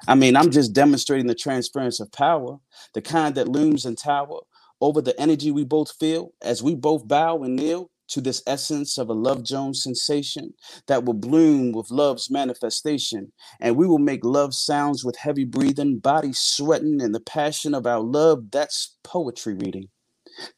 [0.07, 2.59] I mean, I'm just demonstrating the transference of power,
[2.95, 4.41] the kind that looms and tower
[4.81, 8.99] over the energy we both feel as we both bow and kneel to this essence
[8.99, 10.53] of a Love Jones sensation
[10.89, 13.33] that will bloom with love's manifestation.
[13.61, 17.87] And we will make love sounds with heavy breathing, bodies sweating, and the passion of
[17.87, 18.51] our love.
[18.51, 19.89] That's poetry reading,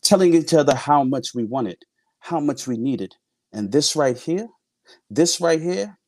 [0.02, 1.84] telling each other how much we want it,
[2.20, 3.16] how much we need it.
[3.52, 4.48] And this right here,
[5.10, 5.98] this right here,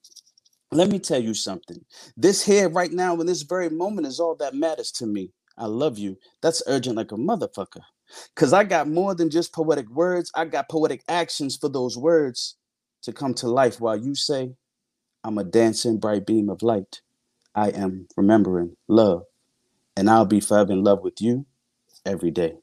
[0.73, 1.85] let me tell you something.
[2.17, 5.33] This here right now in this very moment is all that matters to me.
[5.59, 6.19] I love you.
[6.43, 7.83] That's urgent like a motherfucker.
[8.37, 10.33] Cause I got more than just poetic words.
[10.37, 12.57] I got poetic actions for those words
[13.05, 14.53] to come to life while you say,
[15.25, 17.03] I'm a dancing bright beam of light.
[17.55, 19.25] I am remembering love.
[19.97, 21.47] And I'll be forever in love with you
[22.07, 22.55] every day.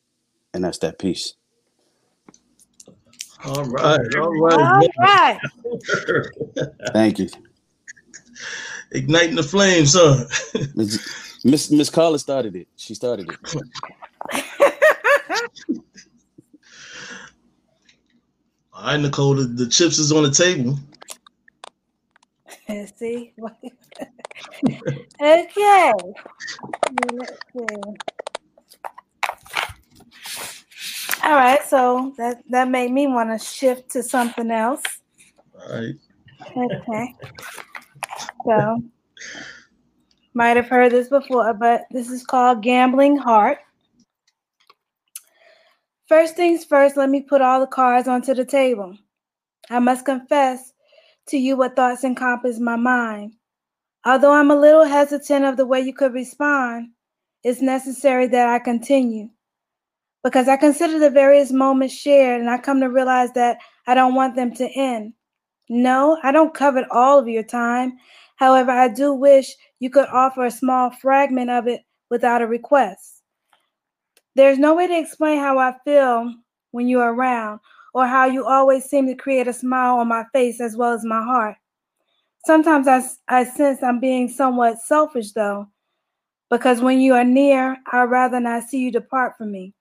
[0.54, 1.36] And that's that piece.
[3.46, 4.92] All right, all All right.
[5.00, 5.40] right.
[6.94, 7.30] Thank you.
[8.92, 10.26] Igniting the flames, huh?
[10.76, 12.68] Miss Miss Miss Carla started it.
[12.76, 13.38] She started it.
[18.74, 20.80] All right, Nicole, the, the chips is on the table.
[22.98, 23.34] See?
[25.22, 25.92] okay.
[27.14, 27.66] Let's see.
[31.24, 34.84] All right, so that that made me want to shift to something else.
[35.60, 35.96] All right.
[36.56, 37.16] Okay.
[38.46, 38.84] So,
[40.34, 43.60] might have heard this before, but this is called Gambling Heart.
[46.08, 48.98] First things first, let me put all the cards onto the table.
[49.70, 50.74] I must confess
[51.28, 53.34] to you what thoughts encompass my mind.
[54.06, 56.90] Although I'm a little hesitant of the way you could respond,
[57.44, 59.30] it's necessary that I continue
[60.24, 64.16] because I consider the various moments shared and I come to realize that I don't
[64.16, 65.14] want them to end.
[65.70, 67.98] No, I don't covet all of your time.
[68.36, 73.22] However, I do wish you could offer a small fragment of it without a request.
[74.36, 76.34] There's no way to explain how I feel
[76.72, 77.60] when you're around
[77.94, 81.04] or how you always seem to create a smile on my face as well as
[81.04, 81.56] my heart.
[82.46, 85.68] Sometimes I, I sense I'm being somewhat selfish though,
[86.50, 89.74] because when you are near, I'd rather not see you depart from me.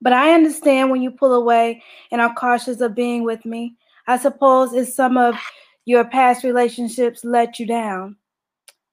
[0.00, 3.76] But I understand when you pull away and are cautious of being with me.
[4.06, 5.34] I suppose it's some of
[5.84, 8.16] your past relationships let you down.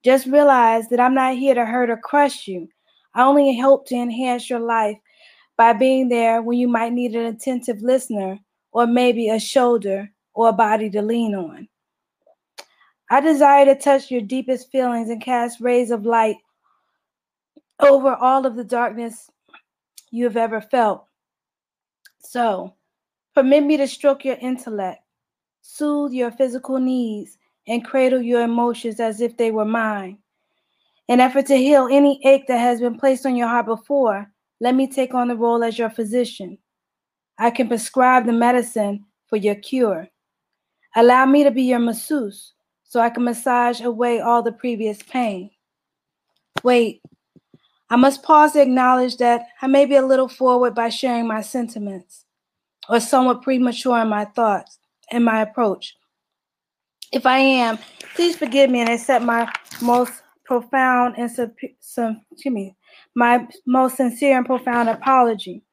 [0.03, 2.67] Just realize that I'm not here to hurt or crush you.
[3.15, 4.97] I only hope to enhance your life
[5.55, 8.39] by being there when you might need an attentive listener
[8.71, 11.67] or maybe a shoulder or a body to lean on.
[13.09, 16.37] I desire to touch your deepest feelings and cast rays of light
[17.79, 19.29] over all of the darkness
[20.09, 21.05] you have ever felt.
[22.19, 22.73] So,
[23.35, 25.02] permit me to stroke your intellect,
[25.63, 27.37] soothe your physical needs,
[27.67, 30.17] and cradle your emotions as if they were mine.
[31.07, 34.75] In effort to heal any ache that has been placed on your heart before, let
[34.75, 36.57] me take on the role as your physician.
[37.37, 40.09] I can prescribe the medicine for your cure.
[40.95, 42.53] Allow me to be your masseuse
[42.83, 45.49] so I can massage away all the previous pain.
[46.61, 47.01] Wait,
[47.89, 51.41] I must pause to acknowledge that I may be a little forward by sharing my
[51.41, 52.25] sentiments
[52.89, 54.77] or somewhat premature in my thoughts
[55.11, 55.95] and my approach.
[57.11, 57.77] If I am,
[58.15, 59.51] please forgive me and accept my
[59.81, 61.31] most profound and
[61.79, 62.75] some, excuse me,
[63.15, 65.63] my most sincere and profound apology.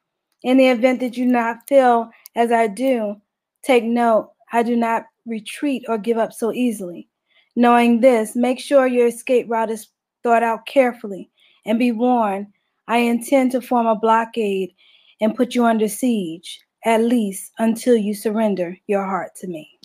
[0.42, 3.16] In the event that you not feel as I do,
[3.62, 7.08] take note, I do not retreat or give up so easily.
[7.56, 9.88] Knowing this, make sure your escape route is
[10.22, 11.30] thought out carefully
[11.66, 12.46] and be warned,
[12.88, 14.72] I intend to form a blockade
[15.20, 19.78] and put you under siege, at least until you surrender your heart to me.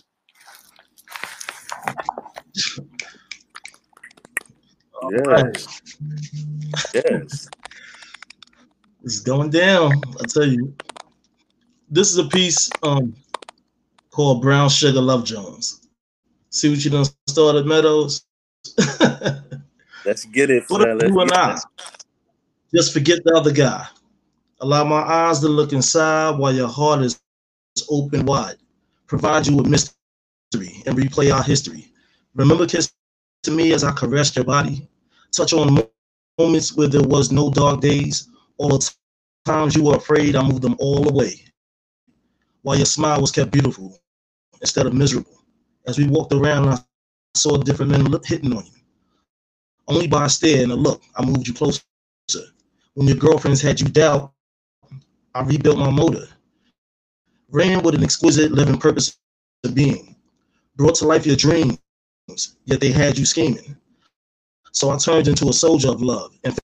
[5.10, 5.82] Yes.
[6.94, 7.48] Yes.
[9.04, 9.92] It's going down.
[10.20, 10.74] I tell you.
[11.88, 13.14] This is a piece um,
[14.10, 15.88] called Brown Sugar Love Jones.
[16.50, 18.24] See what you done started, Meadows?
[20.04, 20.64] Let's get it.
[20.68, 21.58] What if you and I
[22.74, 23.86] just forget the other guy?
[24.60, 27.20] Allow my eyes to look inside while your heart is
[27.90, 28.56] open wide.
[29.06, 29.94] Provide you with mystery
[30.86, 31.92] and replay our history.
[32.34, 32.92] Remember kiss
[33.42, 34.88] to me as I caressed your body.
[35.32, 35.78] Touch on
[36.38, 38.28] moments where there was no dark days.
[38.58, 38.90] All the
[39.44, 41.44] times you were afraid, I moved them all away.
[42.62, 43.98] While your smile was kept beautiful
[44.60, 45.42] instead of miserable.
[45.86, 46.78] As we walked around, I
[47.34, 48.72] saw different men hitting on you.
[49.88, 51.82] Only by a stare and a look, I moved you closer.
[52.94, 54.32] When your girlfriends had you doubt,
[55.36, 56.26] I rebuilt my motor.
[57.50, 59.18] Ran with an exquisite living purpose
[59.64, 60.16] of being.
[60.76, 61.78] Brought to life your dreams,
[62.64, 63.76] yet they had you scheming.
[64.72, 66.58] So I turned into a soldier of love and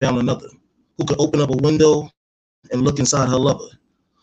[0.00, 0.46] found another
[0.96, 2.10] who could open up a window
[2.70, 3.66] and look inside her lover.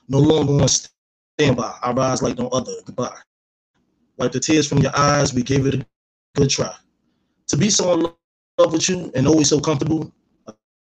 [0.07, 2.71] No longer on standby, I rise like no other.
[2.85, 3.17] Goodbye.
[4.17, 5.85] Wipe the tears from your eyes, we gave it a
[6.37, 6.73] good try.
[7.47, 8.13] To be so in
[8.57, 10.09] love with you and always so comfortable,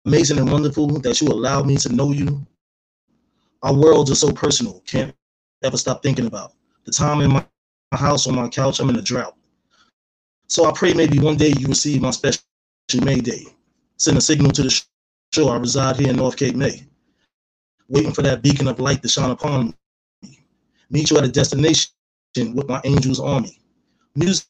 [0.05, 2.46] amazing and wonderful that you allowed me to know you.
[3.62, 5.14] Our worlds are so personal, can't
[5.62, 6.52] ever stop thinking about.
[6.84, 7.44] The time in my
[7.92, 9.36] house on my couch, I'm in a drought.
[10.48, 12.42] So I pray maybe one day you receive my special
[13.02, 13.44] May Day.
[13.98, 14.82] Send a signal to the
[15.32, 15.52] shore.
[15.52, 16.86] I reside here in North Cape May,
[17.88, 19.74] waiting for that beacon of light to shine upon
[20.22, 20.38] me.
[20.90, 21.92] Meet you at a destination
[22.36, 23.61] with my angels army.
[24.16, 24.46] Music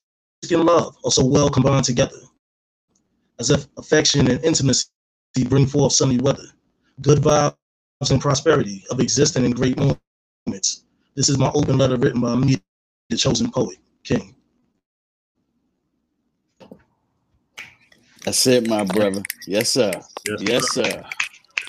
[0.51, 2.17] and love are so well combined together,
[3.39, 4.87] as if affection and intimacy
[5.49, 6.47] bring forth sunny weather,
[7.03, 7.57] good vibes
[8.09, 10.85] and prosperity of existing in great moments.
[11.17, 12.57] This is my open letter written by me,
[13.11, 14.35] the chosen poet, King.
[18.25, 19.23] That's it, my brother.
[19.47, 19.91] Yes, sir.
[20.27, 21.03] Yes, Yes, sir.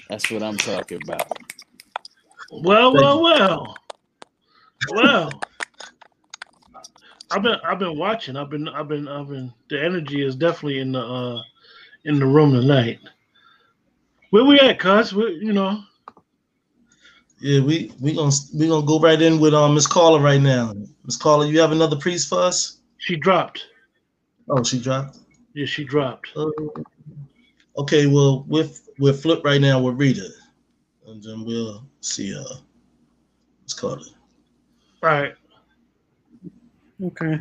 [0.07, 1.38] That's what I'm talking about.
[2.49, 3.77] Well, well, well,
[4.93, 5.41] well.
[7.29, 8.38] I've been I've been watching.
[8.38, 9.53] I've been I've been I've been.
[9.69, 11.41] The energy is definitely in the uh
[12.05, 12.99] in the room tonight.
[14.29, 15.13] Where we at, cuz?
[15.13, 15.82] We, you know.
[17.41, 20.73] Yeah, we we gonna we gonna go right in with um Miss Carla right now.
[21.05, 22.81] Miss Carla, you have another priest for us?
[22.97, 23.65] She dropped.
[24.47, 25.17] Oh, she dropped.
[25.55, 26.27] Yeah, she dropped.
[26.35, 26.51] Uh,
[27.77, 28.69] okay, well we're
[28.99, 30.29] we're flip right now with Rita,
[31.07, 32.57] and then we'll see uh
[33.63, 34.05] Miss Carla.
[35.01, 35.33] All right.
[37.03, 37.39] Okay.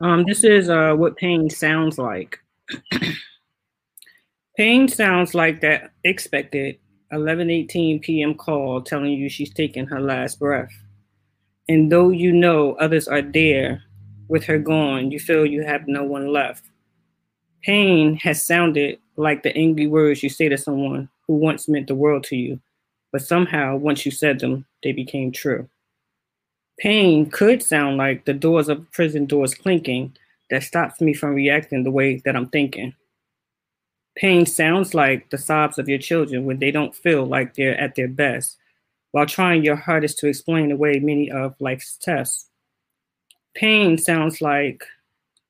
[0.00, 2.38] Um, this is uh what pain sounds like.
[4.56, 6.78] pain sounds like that expected
[7.12, 8.34] 11:18 p.m.
[8.34, 10.72] call telling you she's taking her last breath.
[11.68, 13.82] And though you know others are there
[14.28, 16.64] with her gone, you feel you have no one left.
[17.62, 21.94] Pain has sounded like the angry words you say to someone who once meant the
[21.94, 22.60] world to you,
[23.12, 25.68] but somehow once you said them, they became true.
[26.78, 30.14] Pain could sound like the doors of prison doors clinking
[30.50, 32.94] that stops me from reacting the way that I'm thinking.
[34.16, 37.94] Pain sounds like the sobs of your children when they don't feel like they're at
[37.96, 38.56] their best,
[39.12, 42.46] while trying your hardest to explain away many of life's tests.
[43.54, 44.84] Pain sounds like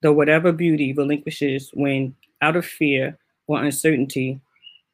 [0.02, 4.40] the whatever beauty relinquishes when, out of fear or uncertainty,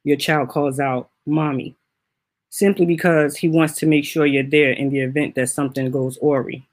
[0.03, 1.75] your child calls out, Mommy,
[2.49, 6.19] simply because he wants to make sure you're there in the event that something goes
[6.21, 6.63] awry.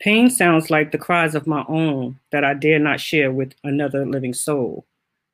[0.00, 4.04] Pain sounds like the cries of my own that I dare not share with another
[4.04, 4.84] living soul.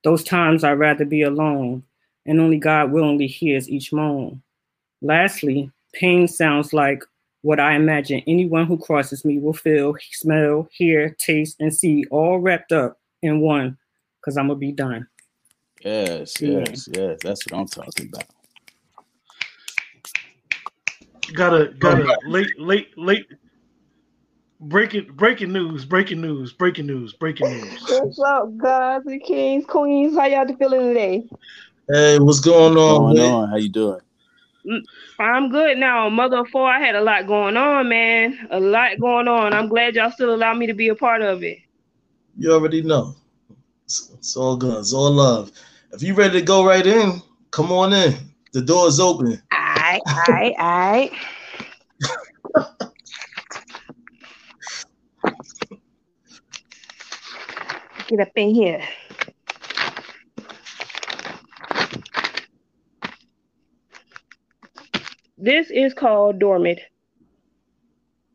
[0.09, 1.83] Those times I'd rather be alone,
[2.25, 4.41] and only God willingly hears each moan.
[5.03, 7.05] Lastly, pain sounds like
[7.43, 12.39] what I imagine anyone who crosses me will feel, smell, hear, taste, and see all
[12.39, 13.77] wrapped up in one,
[14.19, 15.07] because I'm gonna be done.
[15.85, 16.61] Yes, Yeah.
[16.61, 17.19] yes, yes.
[17.23, 18.25] That's what I'm talking about.
[21.35, 23.27] Got a got a late late late
[24.61, 27.83] breaking breaking news breaking news breaking news breaking news.
[27.89, 30.17] What's up, guys and kings, queens?
[30.17, 31.25] How y'all feeling today?
[31.89, 33.01] Hey, what's going on?
[33.03, 33.33] Going man?
[33.33, 33.49] on?
[33.49, 34.01] How you doing?
[34.67, 34.83] Mm,
[35.19, 36.09] I'm good now.
[36.11, 38.49] Mother of four, I had a lot going on, man.
[38.51, 39.55] A lot going on.
[39.55, 41.59] I'm glad y'all still allow me to be a part of it.
[42.37, 43.15] You already know.
[43.85, 44.79] It's, it's all good.
[44.81, 45.51] It's all love.
[45.93, 48.15] If you ready to go right in, come on in.
[48.53, 49.41] The door is open.
[49.55, 51.13] Alright, alright, alright.
[58.09, 58.83] Get up in here.
[65.37, 66.81] This is called Dormant.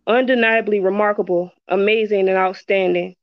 [0.06, 3.16] Undeniably remarkable, amazing, and outstanding.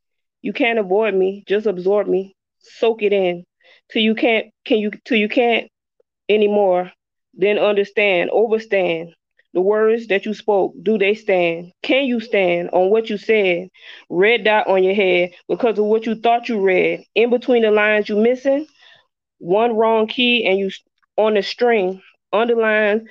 [0.43, 3.45] You can't avoid me, just absorb me, soak it in.
[3.93, 5.71] Till you can't can you till you can't
[6.29, 6.91] anymore.
[7.33, 9.15] Then understand, overstand.
[9.55, 11.73] The words that you spoke, do they stand?
[11.83, 13.69] Can you stand on what you said?
[14.09, 17.05] Red dot on your head because of what you thought you read.
[17.15, 18.67] In between the lines you missing,
[19.39, 20.71] one wrong key and you
[21.17, 22.03] on the string.
[22.33, 23.09] Underline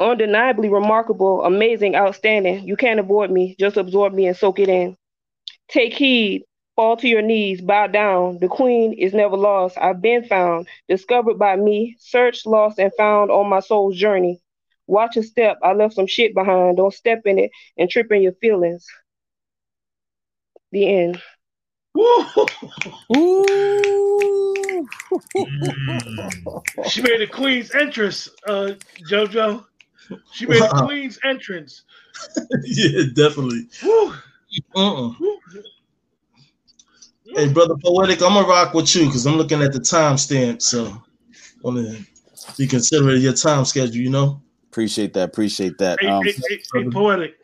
[0.00, 2.66] undeniably remarkable, amazing, outstanding.
[2.66, 3.56] You can't avoid me.
[3.58, 4.96] Just absorb me and soak it in.
[5.68, 6.44] Take heed.
[6.76, 7.60] Fall to your knees.
[7.62, 8.38] Bow down.
[8.40, 9.78] The queen is never lost.
[9.78, 14.40] I've been found, discovered by me, searched, lost, and found on my soul's journey.
[14.90, 15.60] Watch a step.
[15.62, 16.78] I left some shit behind.
[16.78, 18.84] Don't step in it and trip in your feelings.
[20.72, 21.22] The end.
[21.96, 22.26] Ooh.
[26.88, 28.72] She made a queen's entrance, uh,
[29.08, 29.64] JoJo.
[30.32, 31.84] She made a queen's entrance.
[32.64, 33.68] yeah, definitely.
[33.84, 34.12] Woo.
[34.74, 35.12] Uh-uh.
[37.36, 41.00] Hey, brother poetic, I'm gonna rock with you because I'm looking at the timestamp, so
[41.62, 42.04] want to
[42.58, 43.94] be considerate of your time schedule.
[43.94, 44.42] You know.
[44.70, 45.24] Appreciate that.
[45.24, 45.98] Appreciate that.
[46.00, 47.34] Hey, Um, hey, hey, hey, poetic.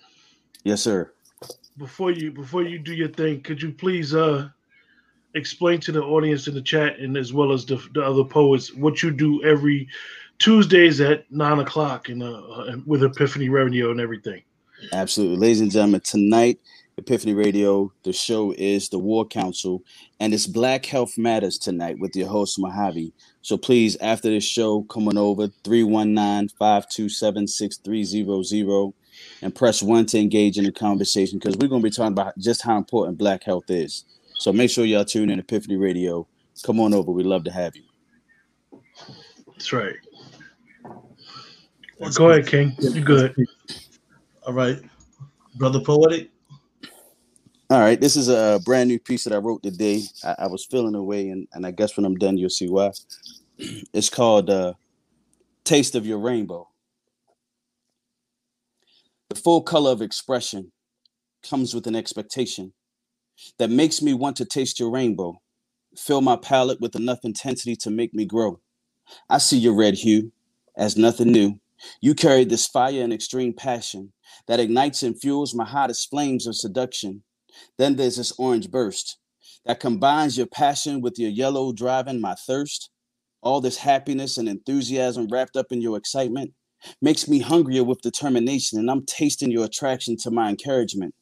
[0.64, 1.12] yes, sir.
[1.76, 4.48] Before you before you do your thing, could you please uh
[5.34, 8.72] explain to the audience in the chat and as well as the, the other poets
[8.74, 9.88] what you do every
[10.38, 14.42] Tuesdays at nine o'clock and uh, uh, with Epiphany Radio and everything.
[14.92, 15.36] Absolutely.
[15.36, 16.60] Ladies and gentlemen, tonight,
[16.98, 19.82] Epiphany Radio, the show is the War Council,
[20.20, 23.12] and it's Black Health Matters tonight with your host, Mojave.
[23.46, 28.92] So please, after this show, come on over 319 527 6300
[29.40, 32.36] and press one to engage in the conversation because we're going to be talking about
[32.38, 34.04] just how important Black health is.
[34.40, 36.26] So make sure y'all tune in Epiphany Radio.
[36.64, 37.12] Come on over.
[37.12, 37.84] We'd love to have you.
[39.52, 39.94] That's right.
[42.00, 42.74] Well, go ahead, King.
[42.80, 43.36] You're good?
[44.44, 44.80] All right,
[45.54, 46.30] brother poetic.
[47.68, 50.02] All right, this is a brand new piece that I wrote today.
[50.22, 52.92] I, I was feeling away, and, and I guess when I'm done, you'll see why.
[53.92, 54.74] It's called uh,
[55.64, 56.68] Taste of Your Rainbow.
[59.30, 60.70] The full color of expression
[61.48, 62.72] comes with an expectation
[63.58, 65.40] that makes me want to taste your rainbow,
[65.96, 68.60] fill my palate with enough intensity to make me grow.
[69.28, 70.30] I see your red hue
[70.76, 71.58] as nothing new.
[72.00, 74.12] You carry this fire and extreme passion
[74.46, 77.22] that ignites and fuels my hottest flames of seduction.
[77.78, 79.18] Then there's this orange burst
[79.64, 82.90] that combines your passion with your yellow driving my thirst.
[83.42, 86.52] All this happiness and enthusiasm wrapped up in your excitement
[87.02, 91.14] makes me hungrier with determination, and I'm tasting your attraction to my encouragement.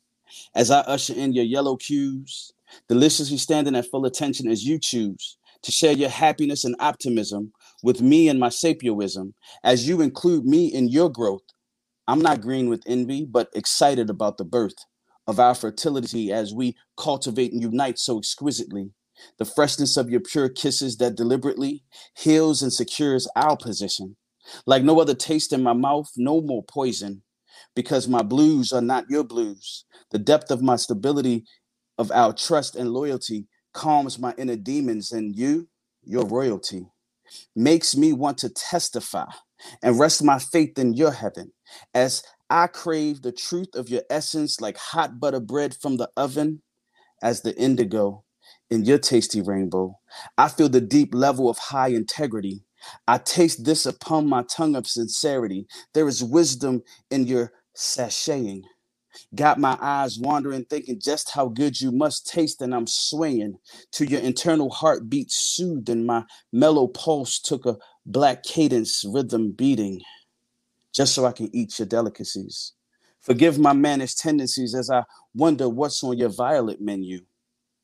[0.54, 2.52] As I usher in your yellow cues,
[2.88, 8.02] deliciously standing at full attention as you choose to share your happiness and optimism with
[8.02, 9.32] me and my sapioism,
[9.62, 11.42] as you include me in your growth.
[12.06, 14.74] I'm not green with envy, but excited about the birth
[15.26, 18.90] of our fertility as we cultivate and unite so exquisitely.
[19.38, 21.84] The freshness of your pure kisses that deliberately
[22.16, 24.16] heals and secures our position.
[24.66, 27.22] Like no other taste in my mouth, no more poison,
[27.74, 29.84] because my blues are not your blues.
[30.10, 31.44] The depth of my stability,
[31.96, 35.68] of our trust and loyalty, calms my inner demons, and you,
[36.02, 36.86] your royalty,
[37.56, 39.26] makes me want to testify
[39.82, 41.52] and rest my faith in your heaven
[41.94, 46.62] as I crave the truth of your essence like hot butter bread from the oven
[47.22, 48.24] as the indigo
[48.70, 49.98] in your tasty rainbow.
[50.38, 52.64] I feel the deep level of high integrity.
[53.08, 55.66] I taste this upon my tongue of sincerity.
[55.94, 58.62] There is wisdom in your sashaying.
[59.34, 63.56] Got my eyes wandering, thinking just how good you must taste, and I'm swaying
[63.92, 67.76] to your internal heartbeat, soothed, and my mellow pulse took a
[68.06, 70.00] black cadence rhythm beating
[70.94, 72.72] just so I can eat your delicacies.
[73.20, 77.20] Forgive my mannish tendencies as I wonder what's on your violet menu.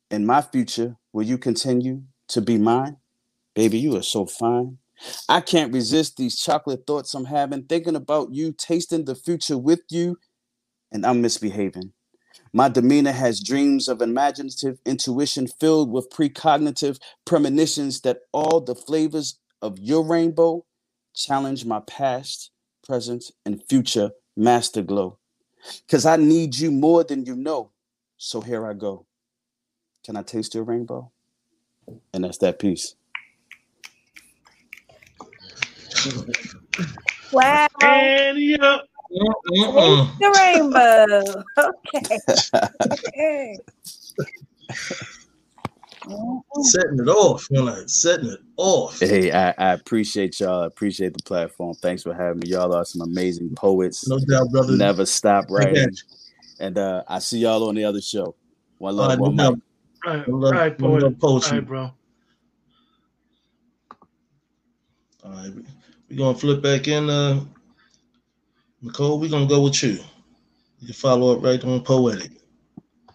[0.09, 2.97] In my future, will you continue to be mine?
[3.55, 4.77] Baby, you are so fine.
[5.27, 9.81] I can't resist these chocolate thoughts I'm having, thinking about you, tasting the future with
[9.89, 10.17] you,
[10.91, 11.93] and I'm misbehaving.
[12.53, 19.39] My demeanor has dreams of imaginative intuition filled with precognitive premonitions that all the flavors
[19.61, 20.65] of your rainbow
[21.15, 22.50] challenge my past,
[22.85, 25.17] present, and future master glow.
[25.85, 27.71] Because I need you more than you know.
[28.17, 29.05] So here I go.
[30.03, 31.11] Can I taste your rainbow?
[32.13, 32.95] And that's that piece.
[37.31, 37.67] Wow.
[37.81, 38.37] And.
[40.19, 41.43] The rainbow.
[43.17, 43.57] Okay.
[46.05, 46.61] Okay.
[46.63, 48.99] Setting it off, you know, setting it off.
[48.99, 50.63] Hey, I, I appreciate y'all.
[50.63, 51.75] I appreciate the platform.
[51.75, 52.49] Thanks for having me.
[52.49, 54.07] Y'all are some amazing poets.
[54.09, 54.75] No doubt, brother.
[54.75, 55.95] Never stop I writing.
[56.59, 58.35] And uh, I see y'all on the other show.
[58.79, 59.53] One love, right, one doubt.
[59.55, 59.61] mic.
[60.05, 61.03] All right, love- right, one poet.
[61.03, 61.61] love All poetry.
[61.61, 61.91] bro.
[65.23, 65.51] All right,
[66.09, 67.09] we're gonna flip back in.
[67.09, 67.41] Uh,
[68.81, 69.99] Nicole, we're gonna go with you.
[70.79, 72.31] You can follow up right on poetic.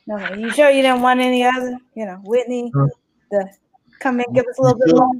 [0.06, 1.78] No, you sure you didn't want any other?
[1.94, 2.86] You know, Whitney, Huh?
[3.30, 3.50] the
[3.98, 5.10] come and give us a little bit more.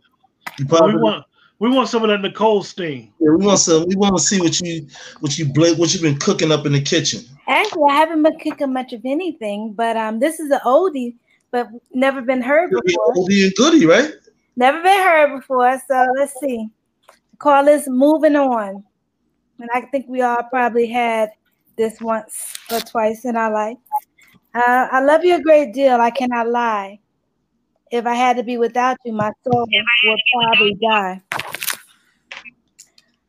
[0.59, 1.25] You We want
[1.59, 3.13] we want some of that Nicole steam.
[3.19, 3.87] yeah, we want some.
[3.89, 4.87] We want to see what you
[5.21, 7.21] what you bla- what you've been cooking up in the kitchen.
[7.49, 11.17] Actually, I haven't been cooking much of anything, but um, this is an oldie,
[11.51, 13.15] but never been heard before.
[13.15, 14.13] Oldie and goodie, right?
[14.57, 15.81] Never been heard before.
[15.89, 16.69] So let's see.
[17.39, 18.85] Call this moving on,
[19.59, 21.31] and I think we all probably had
[21.77, 23.77] this once or twice in our life.
[24.57, 26.01] Uh, I love you a great deal.
[26.01, 26.99] I cannot lie.
[27.93, 31.21] If I had to be without you, my soul would probably die.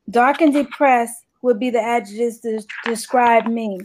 [0.10, 3.78] Dark and depressed would be the adjectives to describe me.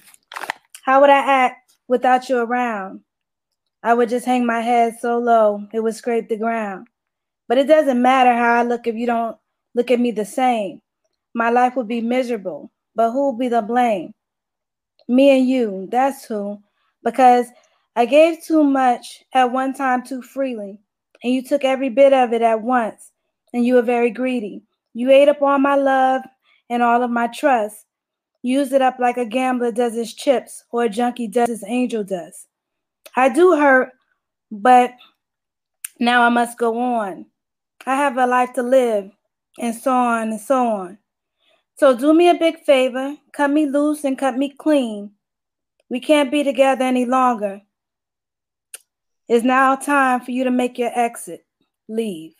[0.84, 3.00] How would I act without you around?
[3.82, 6.86] I would just hang my head so low it would scrape the ground.
[7.48, 9.36] But it doesn't matter how I look if you don't
[9.74, 10.80] look at me the same.
[11.34, 14.14] My life would be miserable, but who'll be the blame?
[15.08, 16.62] Me and you, that's who.
[17.02, 17.46] Because
[17.96, 20.78] I gave too much at one time too freely,
[21.22, 23.12] and you took every bit of it at once,
[23.52, 24.62] and you were very greedy.
[24.94, 26.22] You ate up all my love
[26.70, 27.86] and all of my trust.
[28.42, 32.02] Used it up like a gambler does his chips or a junkie does his angel
[32.02, 32.48] dust.
[33.14, 33.90] I do hurt,
[34.50, 34.94] but
[36.00, 37.26] now I must go on.
[37.86, 39.10] I have a life to live,
[39.58, 40.98] and so on and so on.
[41.76, 45.12] So do me a big favor, cut me loose and cut me clean.
[45.92, 47.60] We can't be together any longer.
[49.28, 51.44] It's now time for you to make your exit.
[51.86, 52.32] Leave.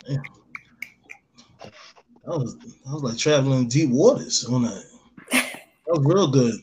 [0.00, 0.16] I
[2.24, 2.56] was
[2.88, 4.84] I was like traveling deep waters on that.
[5.86, 6.54] That was real good.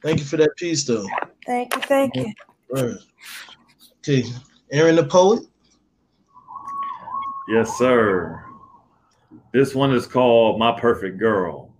[0.00, 1.06] Thank you for that piece, though.
[1.44, 2.32] Thank you, thank you.
[3.98, 4.24] Okay,
[4.70, 5.42] Aaron the poet.
[7.48, 8.51] Yes, sir.
[9.52, 11.74] This one is called My Perfect Girl.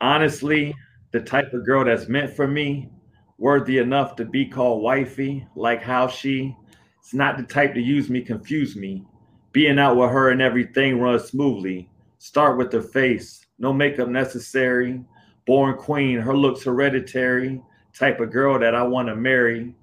[0.00, 0.74] Honestly,
[1.12, 2.90] the type of girl that's meant for me,
[3.38, 6.56] worthy enough to be called wifey, like how she,
[6.98, 9.04] it's not the type to use me, confuse me.
[9.52, 11.88] Being out with her and everything runs smoothly.
[12.18, 15.04] Start with the face, no makeup necessary.
[15.46, 17.62] Born queen, her looks hereditary.
[17.96, 19.76] Type of girl that I want to marry.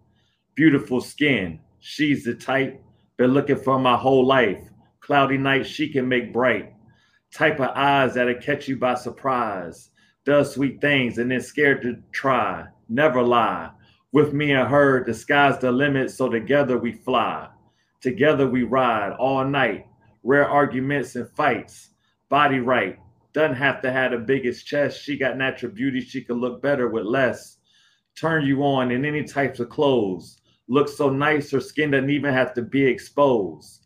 [0.56, 2.84] Beautiful skin, she's the type.
[3.16, 4.71] Been looking for my whole life.
[5.02, 6.74] Cloudy nights she can make bright.
[7.34, 9.90] Type of eyes that'll catch you by surprise.
[10.26, 12.68] Does sweet things and then scared to try.
[12.88, 13.72] Never lie.
[14.12, 17.50] With me and her, the sky's the limit, so together we fly.
[18.02, 19.88] Together we ride all night.
[20.24, 21.90] Rare arguments and fights.
[22.30, 23.00] Body right.
[23.34, 25.02] Doesn't have to have the biggest chest.
[25.02, 26.02] She got natural beauty.
[26.02, 27.58] She can look better with less.
[28.16, 30.38] Turn you on in any types of clothes.
[30.68, 33.81] Look so nice, her skin doesn't even have to be exposed.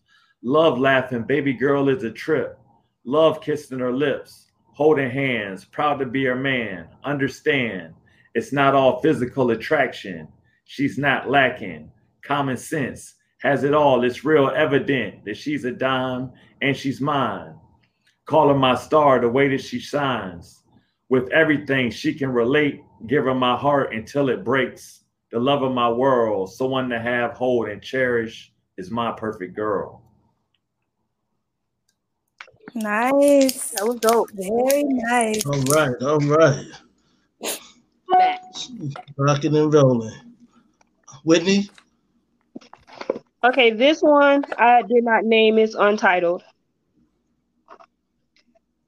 [0.47, 2.59] Love laughing, baby girl is a trip.
[3.03, 6.87] Love kissing her lips, holding hands, proud to be her man.
[7.03, 7.95] Understand,
[8.35, 10.27] it's not all physical attraction.
[10.65, 11.91] She's not lacking.
[12.21, 14.03] Common sense has it all.
[14.03, 16.31] It's real evident that she's a dime
[16.61, 17.55] and she's mine.
[18.25, 20.61] Call her my star the way that she shines.
[21.09, 25.05] With everything she can relate, give her my heart until it breaks.
[25.31, 30.04] The love of my world, someone to have, hold, and cherish is my perfect girl.
[32.75, 33.71] Nice.
[33.71, 34.29] That was dope.
[34.33, 35.45] Very nice.
[35.45, 36.65] All right, all right.
[39.17, 40.13] Rocking and rolling.
[41.23, 41.69] Whitney.
[43.43, 46.43] Okay, this one I did not name is untitled.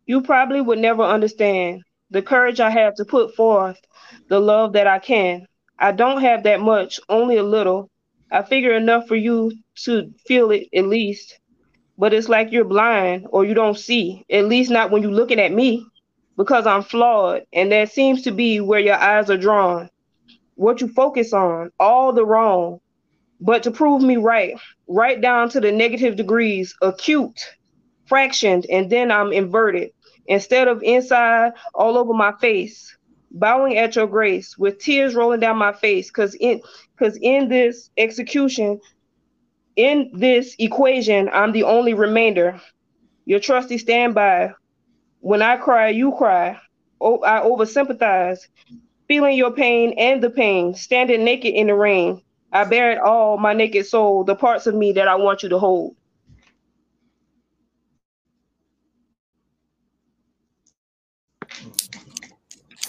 [0.05, 3.79] You probably would never understand the courage I have to put forth,
[4.29, 5.45] the love that I can.
[5.79, 7.89] I don't have that much, only a little.
[8.31, 9.51] I figure enough for you
[9.83, 11.39] to feel it at least.
[11.97, 15.39] But it's like you're blind or you don't see, at least not when you're looking
[15.39, 15.85] at me,
[16.37, 17.43] because I'm flawed.
[17.51, 19.89] And that seems to be where your eyes are drawn.
[20.55, 22.79] What you focus on, all the wrong.
[23.39, 24.55] But to prove me right,
[24.87, 27.39] right down to the negative degrees, acute,
[28.09, 29.91] fractioned, and then I'm inverted.
[30.27, 32.97] Instead of inside, all over my face,
[33.31, 36.61] bowing at your grace with tears rolling down my face because in
[36.97, 38.79] because in this execution
[39.77, 42.59] in this equation i'm the only remainder
[43.25, 44.51] your trusty standby
[45.21, 46.59] when i cry you cry
[47.01, 48.47] oh i over sympathize
[49.07, 52.21] feeling your pain and the pain standing naked in the rain
[52.53, 55.49] i bear it all my naked soul the parts of me that i want you
[55.49, 55.95] to hold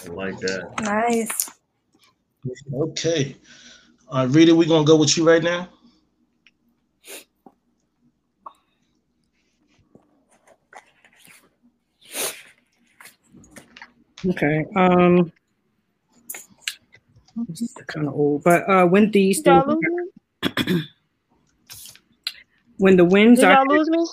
[0.05, 0.71] I like that.
[0.81, 1.49] Nice.
[2.73, 3.35] Okay.
[4.09, 5.69] All right, Rita, we're gonna go with you right now.
[14.25, 14.65] Okay.
[14.75, 15.31] Um,
[17.47, 20.83] this is kind of old, but uh, when these Did things,
[22.77, 24.05] when the winds Did are, y'all lose me?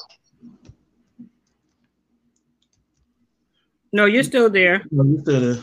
[3.93, 4.85] no, you're still there.
[4.91, 5.63] No, you still there.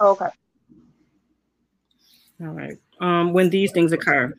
[0.00, 0.28] Okay.
[2.40, 2.76] All right.
[3.00, 4.32] Um, when these things occur,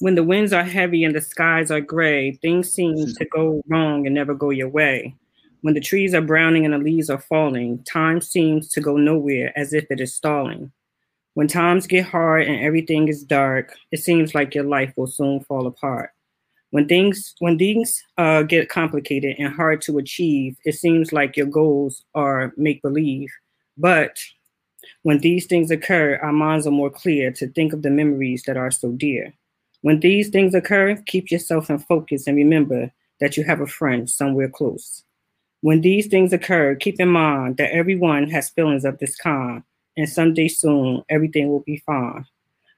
[0.00, 4.06] when the winds are heavy and the skies are gray, things seem to go wrong
[4.06, 5.14] and never go your way.
[5.66, 9.52] When the trees are browning and the leaves are falling, time seems to go nowhere
[9.58, 10.70] as if it is stalling.
[11.34, 15.40] When times get hard and everything is dark, it seems like your life will soon
[15.40, 16.12] fall apart.
[16.70, 21.46] When things when things uh, get complicated and hard to achieve, it seems like your
[21.46, 23.32] goals are make believe.
[23.76, 24.20] But
[25.02, 28.56] when these things occur, our minds are more clear to think of the memories that
[28.56, 29.34] are so dear.
[29.80, 34.08] When these things occur, keep yourself in focus and remember that you have a friend
[34.08, 35.02] somewhere close.
[35.62, 39.62] When these things occur, keep in mind that everyone has feelings of this kind,
[39.96, 42.24] and someday soon everything will be fine.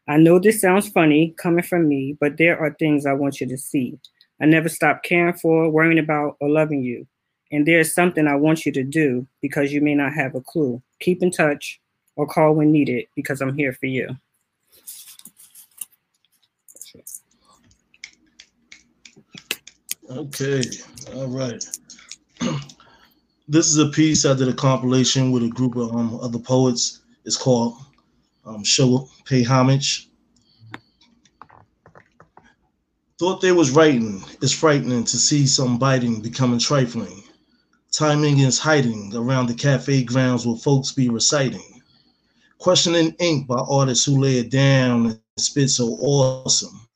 [0.06, 3.46] I know this sounds funny coming from me, but there are things I want you
[3.48, 3.98] to see.
[4.40, 7.06] I never stop caring for, worrying about, or loving you.
[7.50, 10.80] And there's something I want you to do because you may not have a clue.
[11.00, 11.80] Keep in touch
[12.16, 14.16] or call when needed because I'm here for you.
[20.10, 20.62] Okay,
[21.14, 21.62] all right.
[23.48, 27.00] this is a piece I did a compilation with a group of um, other poets.
[27.24, 27.76] It's called
[28.44, 30.08] um, "Show Pay Homage."
[33.18, 34.22] Thought they was writing.
[34.40, 37.24] It's frightening to see some biting becoming trifling.
[37.90, 41.82] Timing is hiding around the cafe grounds where folks be reciting.
[42.58, 46.88] Questioning ink by artists who lay it down and spit so awesome.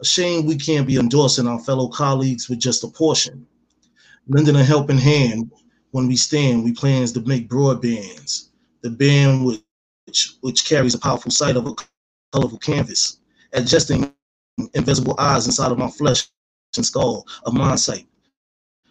[0.00, 3.46] A shame we can't be endorsing our fellow colleagues with just a portion.
[4.28, 5.52] Lending a helping hand
[5.92, 8.50] when we stand, we plans to make broadbands.
[8.82, 11.74] The band which, which carries a powerful sight of a
[12.32, 13.20] colorful canvas,
[13.52, 14.12] adjusting
[14.74, 16.28] invisible eyes inside of my flesh
[16.76, 18.06] and skull of my sight.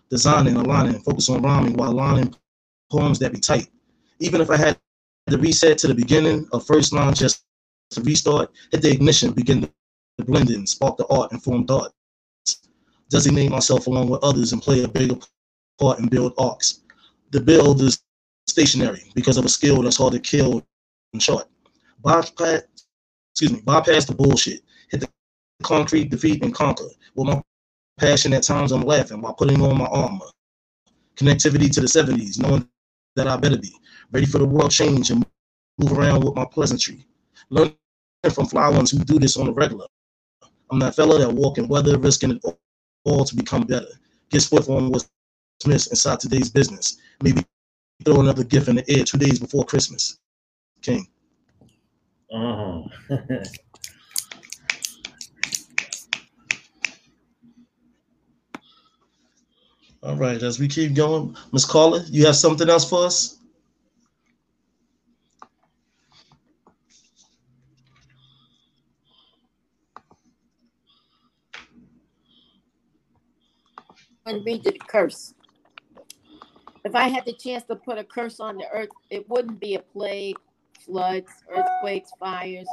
[0.09, 2.33] Designing, aligning, focus on rhyming while lining
[2.91, 3.67] poems that be tight.
[4.19, 4.79] Even if I had
[5.29, 7.43] to reset to the beginning of first line just
[7.91, 9.69] to restart, hit the ignition, begin
[10.17, 11.93] the blending, spark the art and form thoughts.
[13.09, 15.15] Designate myself along with others and play a bigger
[15.79, 16.81] part and build arcs.
[17.31, 18.01] The build is
[18.47, 20.65] stationary because of a skill that's hard to kill
[21.13, 21.47] and short.
[22.01, 22.63] Bypass,
[23.33, 24.61] excuse me, bypass the bullshit.
[24.89, 25.09] Hit the
[25.63, 26.85] concrete, defeat, and conquer.
[27.15, 27.41] With my
[27.97, 30.25] passion, at times I'm laughing while putting on my armor.
[31.15, 32.67] Connectivity to the 70s, knowing
[33.15, 33.73] that I better be
[34.11, 35.25] ready for the world change and
[35.77, 37.05] move around with my pleasantry.
[37.49, 37.75] Learning
[38.33, 39.85] from fly ones who do this on a regular.
[40.71, 42.41] I'm that fella that walk in weather, risking it
[43.05, 43.87] all to become better.
[44.29, 45.09] Get swift on what's
[45.65, 46.97] missed inside today's business.
[47.23, 47.43] Maybe
[48.03, 50.17] throw another gift in the air two days before Christmas.
[50.81, 51.07] King.
[52.31, 52.85] Oh.
[60.03, 63.39] All right, as we keep going, Miss Carla, you have something else for us?
[74.25, 75.33] And read the curse.
[76.83, 79.75] If I had the chance to put a curse on the earth, it wouldn't be
[79.75, 80.37] a plague,
[80.85, 82.67] floods, earthquakes, fires.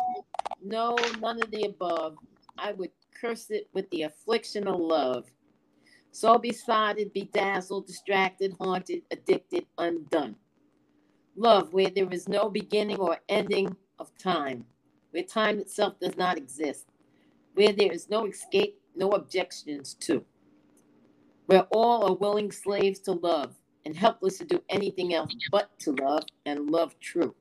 [0.62, 2.16] No, none of the above.
[2.58, 5.30] I would curse it with the affliction of love.
[6.10, 10.36] So besotted, bedazzled, distracted, haunted, addicted, undone.
[11.36, 14.66] Love, where there is no beginning or ending of time,
[15.10, 16.86] where time itself does not exist,
[17.54, 20.22] where there is no escape, no objections to,
[21.52, 25.92] where all are willing slaves to love and helpless to do anything else but to
[26.00, 27.34] love and love true.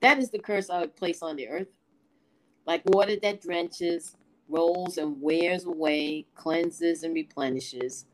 [0.00, 1.68] That is the curse I would place on the earth.
[2.66, 4.16] Like water that drenches,
[4.48, 8.06] rolls and wears away, cleanses and replenishes,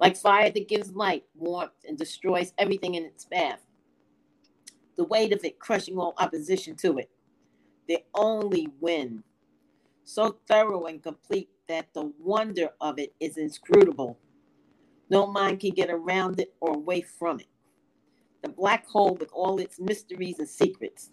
[0.00, 3.60] like fire that gives light, warmth, and destroys everything in its path.
[4.96, 7.10] The weight of it crushing all opposition to it.
[7.86, 9.22] The only win.
[10.02, 14.18] So thorough and complete that the wonder of it is inscrutable.
[15.10, 17.46] No mind can get around it or away from it.
[18.42, 21.10] The black hole with all its mysteries and secrets,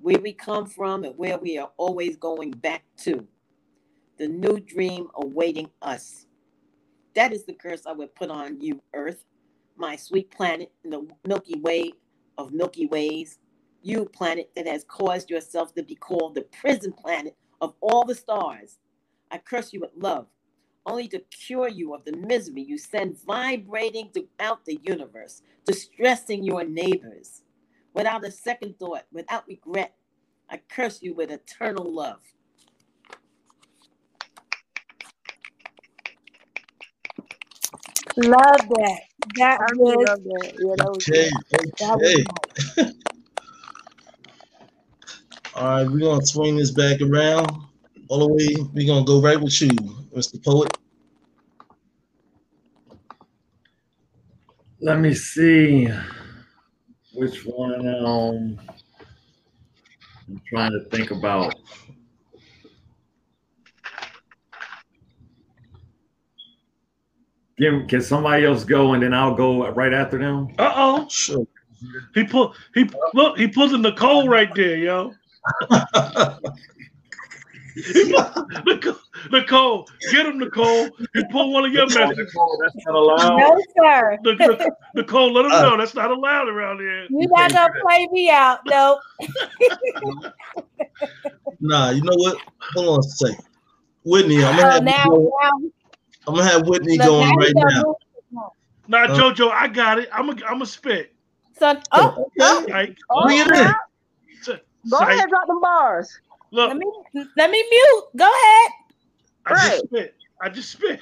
[0.00, 3.26] where we come from and where we are always going back to
[4.18, 6.26] the new dream awaiting us.
[7.14, 9.24] That is the curse I would put on you, Earth,
[9.76, 11.92] my sweet planet in the Milky Way
[12.38, 13.38] of Milky Ways.
[13.82, 18.14] You, planet that has caused yourself to be called the prison planet of all the
[18.14, 18.78] stars.
[19.30, 20.26] I curse you with love,
[20.86, 26.64] only to cure you of the misery you send vibrating throughout the universe, distressing your
[26.64, 27.42] neighbors.
[27.94, 29.94] Without a second thought, without regret,
[30.50, 32.20] I curse you with eternal love.
[38.16, 39.00] Love that.
[39.36, 40.52] That I was love that.
[40.58, 41.72] Yeah, that was Okay, good.
[41.80, 42.24] that was okay.
[45.56, 47.48] All right, we're gonna swing this back around
[48.14, 48.56] all the way.
[48.72, 49.70] We're gonna go right with you,
[50.16, 50.42] Mr.
[50.42, 50.76] Poet.
[54.80, 55.88] Let me see
[57.14, 57.86] which one.
[58.04, 58.60] Um,
[60.28, 61.54] I'm trying to think about.
[67.58, 70.48] Can, can somebody else go and then I'll go right after them?
[70.58, 71.08] Uh oh.
[71.08, 71.46] Sure.
[72.14, 72.56] He pulled.
[72.74, 73.38] He look.
[73.38, 75.14] He pulled the Nicole right there, yo.
[77.74, 78.96] He pulled- Nicole,
[79.32, 80.96] Nicole, get him, Nicole.
[81.12, 82.32] He pull one of your messages.
[82.62, 83.36] That's not allowed.
[83.38, 84.18] no, sir.
[84.22, 84.60] Nic- Nic-
[84.94, 87.06] Nicole, let him know that's not allowed around here.
[87.10, 89.00] You're not gonna play me out, no.
[91.60, 92.36] Nah, you know what?
[92.74, 93.44] Hold on a second.
[94.04, 95.50] Whitney, I'm gonna Oh, have, now, go- now,
[96.26, 97.82] I'm gonna have Whitney look, going now right now.
[97.82, 98.50] move it on.
[98.86, 100.08] Nah, Uh, JoJo, I got it.
[100.12, 101.14] I'm a, I'm a spit.
[101.58, 104.58] So, oh, Okay, Like, bring it in.
[104.90, 106.20] Go ahead, drop the bars.
[106.50, 106.86] Look, let me
[107.36, 108.04] let me mute.
[108.16, 108.70] Go ahead.
[109.46, 110.14] I just spit.
[110.40, 111.00] I just spit.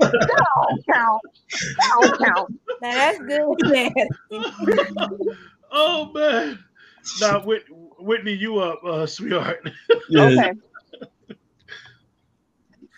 [0.00, 1.22] Don't count.
[1.92, 2.60] Don't count.
[2.80, 3.92] Now that's good, man.
[5.76, 6.58] Oh man.
[7.20, 7.64] Nah, Whit-
[7.98, 9.68] Whitney, you up, uh, sweetheart.
[10.08, 10.28] Yeah.
[10.38, 10.52] Okay.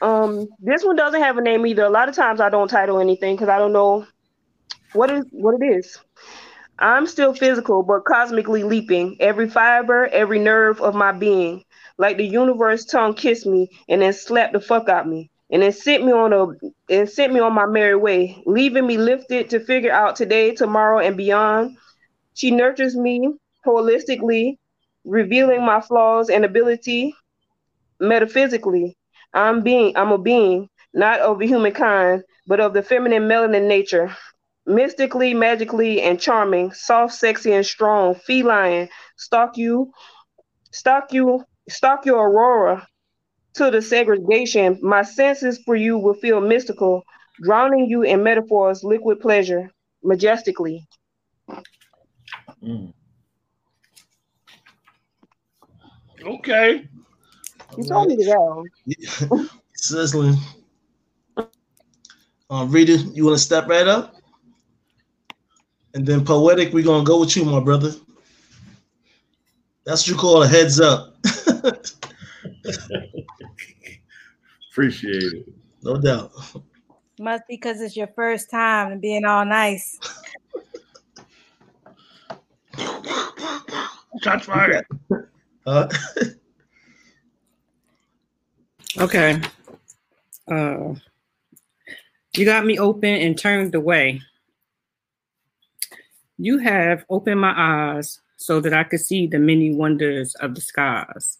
[0.02, 1.84] Um, this one doesn't have a name either.
[1.84, 4.06] A lot of times I don't title anything because I don't know
[4.92, 5.98] what is what it is.
[6.78, 9.16] I'm still physical, but cosmically leaping.
[9.20, 11.64] Every fiber, every nerve of my being,
[11.98, 15.72] like the universe tongue kissed me and then slapped the fuck out me, and then
[15.72, 16.46] sent me on a
[16.92, 20.98] and sent me on my merry way, leaving me lifted to figure out today, tomorrow,
[20.98, 21.76] and beyond.
[22.34, 23.34] She nurtures me
[23.66, 24.58] holistically,
[25.04, 27.14] revealing my flaws and ability
[28.00, 28.96] metaphysically.
[29.32, 34.14] I'm being I'm a being, not of humankind, but of the feminine melanin nature.
[34.66, 39.92] Mystically, magically, and charming, soft, sexy, and strong, feline, stalk you,
[40.72, 42.86] stalk you, stalk your aurora
[43.54, 44.78] to the segregation.
[44.82, 47.02] My senses for you will feel mystical,
[47.42, 49.70] drowning you in metaphors, liquid pleasure,
[50.02, 50.86] majestically.
[52.62, 52.92] Mm.
[56.24, 56.88] okay.
[57.76, 58.64] You told me to go.
[59.74, 60.36] Sizzling.
[62.48, 64.15] Uh, Rita, you want to step right up?
[65.96, 67.90] And then poetic, we're gonna go with you, my brother.
[69.86, 71.16] That's what you call a heads up.
[74.70, 75.48] Appreciate it.
[75.82, 76.32] no doubt.
[77.18, 79.98] Must be because it's your first time and being all nice.
[84.22, 84.84] Shots fired.
[85.64, 85.88] Uh,
[88.98, 89.40] Okay.
[90.50, 90.94] Uh,
[92.34, 94.20] you got me open and turned away.
[96.38, 100.60] You have opened my eyes so that I could see the many wonders of the
[100.60, 101.38] skies.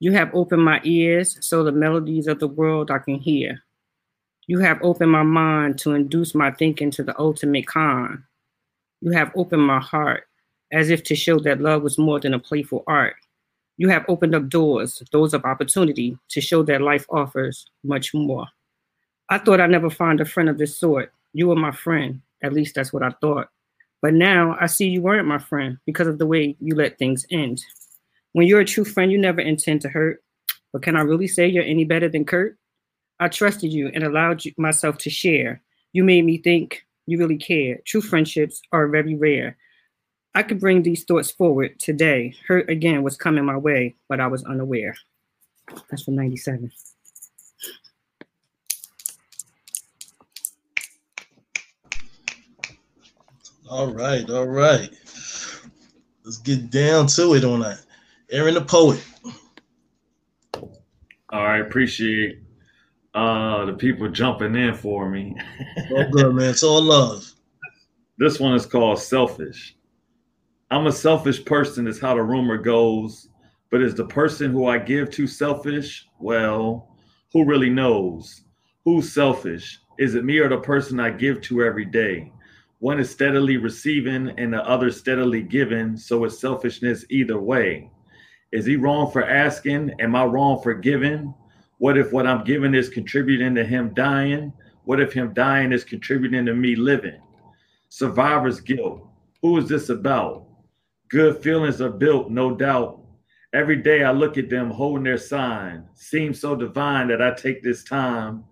[0.00, 3.62] You have opened my ears so the melodies of the world I can hear.
[4.48, 8.24] You have opened my mind to induce my thinking to the ultimate con.
[9.00, 10.24] You have opened my heart
[10.72, 13.14] as if to show that love was more than a playful art.
[13.76, 18.46] You have opened up doors, doors of opportunity, to show that life offers much more.
[19.28, 21.12] I thought I'd never find a friend of this sort.
[21.32, 22.22] You were my friend.
[22.42, 23.48] At least that's what I thought.
[24.06, 27.26] But now I see you weren't my friend because of the way you let things
[27.28, 27.60] end.
[28.34, 30.22] When you're a true friend, you never intend to hurt.
[30.72, 32.56] But can I really say you're any better than Kurt?
[33.18, 35.60] I trusted you and allowed you, myself to share.
[35.92, 37.80] You made me think you really care.
[37.84, 39.56] True friendships are very rare.
[40.36, 42.32] I could bring these thoughts forward today.
[42.46, 44.94] Hurt again was coming my way, but I was unaware.
[45.90, 46.70] That's from 97.
[53.68, 54.90] All right, all right.
[56.24, 57.80] Let's get down to it on that.
[58.30, 59.04] Aaron the poet.
[61.30, 62.40] All right, appreciate
[63.14, 65.34] uh the people jumping in for me.
[65.90, 66.50] All good, man.
[66.50, 67.32] It's all love.
[68.18, 69.76] This one is called Selfish.
[70.70, 73.28] I'm a selfish person, is how the rumor goes.
[73.70, 76.06] But is the person who I give to selfish?
[76.18, 76.96] Well,
[77.34, 78.40] who really knows?
[78.86, 79.78] Who's selfish?
[79.98, 82.32] Is it me or the person I give to every day?
[82.78, 87.90] One is steadily receiving and the other steadily giving, so it's selfishness either way.
[88.52, 89.94] Is he wrong for asking?
[89.98, 91.34] Am I wrong for giving?
[91.78, 94.52] What if what I'm giving is contributing to him dying?
[94.84, 97.20] What if him dying is contributing to me living?
[97.88, 99.06] Survivor's guilt.
[99.42, 100.46] Who is this about?
[101.08, 103.00] Good feelings are built, no doubt.
[103.52, 105.88] Every day I look at them holding their sign.
[105.94, 108.44] Seems so divine that I take this time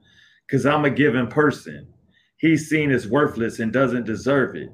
[0.47, 1.94] because I'm a giving person.
[2.45, 4.71] He's seen as worthless and doesn't deserve it.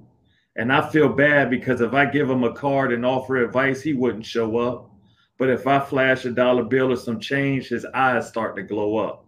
[0.57, 3.93] And I feel bad because if I give him a card and offer advice, he
[3.93, 4.91] wouldn't show up.
[5.39, 8.97] But if I flash a dollar bill or some change, his eyes start to glow
[8.97, 9.25] up.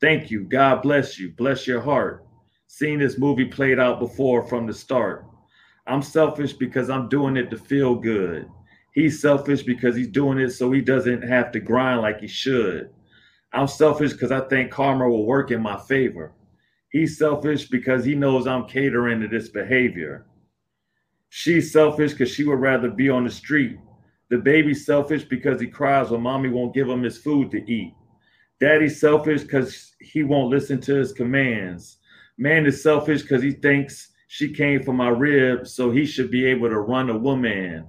[0.00, 0.44] Thank you.
[0.44, 1.32] God bless you.
[1.32, 2.24] Bless your heart.
[2.68, 5.26] Seen this movie played out before from the start.
[5.88, 8.48] I'm selfish because I'm doing it to feel good.
[8.92, 12.90] He's selfish because he's doing it so he doesn't have to grind like he should.
[13.52, 16.32] I'm selfish because I think karma will work in my favor.
[16.96, 20.24] He's selfish because he knows I'm catering to this behavior.
[21.28, 23.76] She's selfish because she would rather be on the street.
[24.30, 27.92] The baby's selfish because he cries when mommy won't give him his food to eat.
[28.60, 31.98] Daddy's selfish because he won't listen to his commands.
[32.38, 36.46] Man is selfish because he thinks she came from my rib, so he should be
[36.46, 37.86] able to run a woman.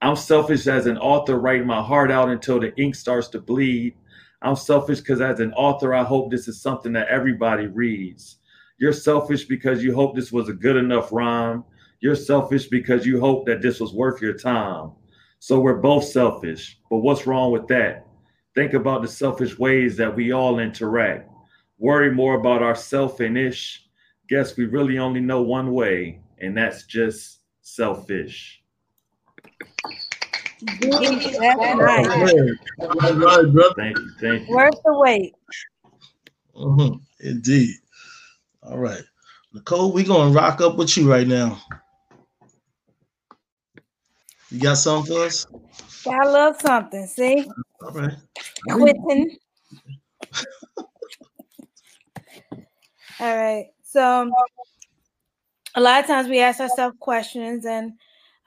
[0.00, 3.94] I'm selfish as an author, writing my heart out until the ink starts to bleed.
[4.42, 8.36] I'm selfish because as an author, I hope this is something that everybody reads.
[8.78, 11.64] You're selfish because you hope this was a good enough rhyme.
[12.00, 14.92] You're selfish because you hope that this was worth your time.
[15.40, 16.78] So we're both selfish.
[16.88, 18.06] But what's wrong with that?
[18.54, 21.30] Think about the selfish ways that we all interact.
[21.78, 23.84] Worry more about ourself and ish.
[24.28, 28.62] Guess we really only know one way, and that's just selfish.
[30.60, 32.08] That's All nice.
[32.80, 33.74] all right, brother.
[33.76, 34.10] Thank you.
[34.20, 34.56] Thank you.
[34.56, 35.34] Worth the wait.
[36.56, 37.76] Mhm, Indeed.
[38.62, 39.02] All right.
[39.52, 41.60] Nicole, we're gonna rock up with you right now.
[44.50, 45.46] You got something for us?
[46.04, 47.06] Gotta love something.
[47.06, 47.48] See,
[47.82, 48.14] All right.
[48.68, 49.36] quitting.
[53.20, 53.66] All right.
[53.82, 54.30] So
[55.74, 57.92] a lot of times we ask ourselves questions, and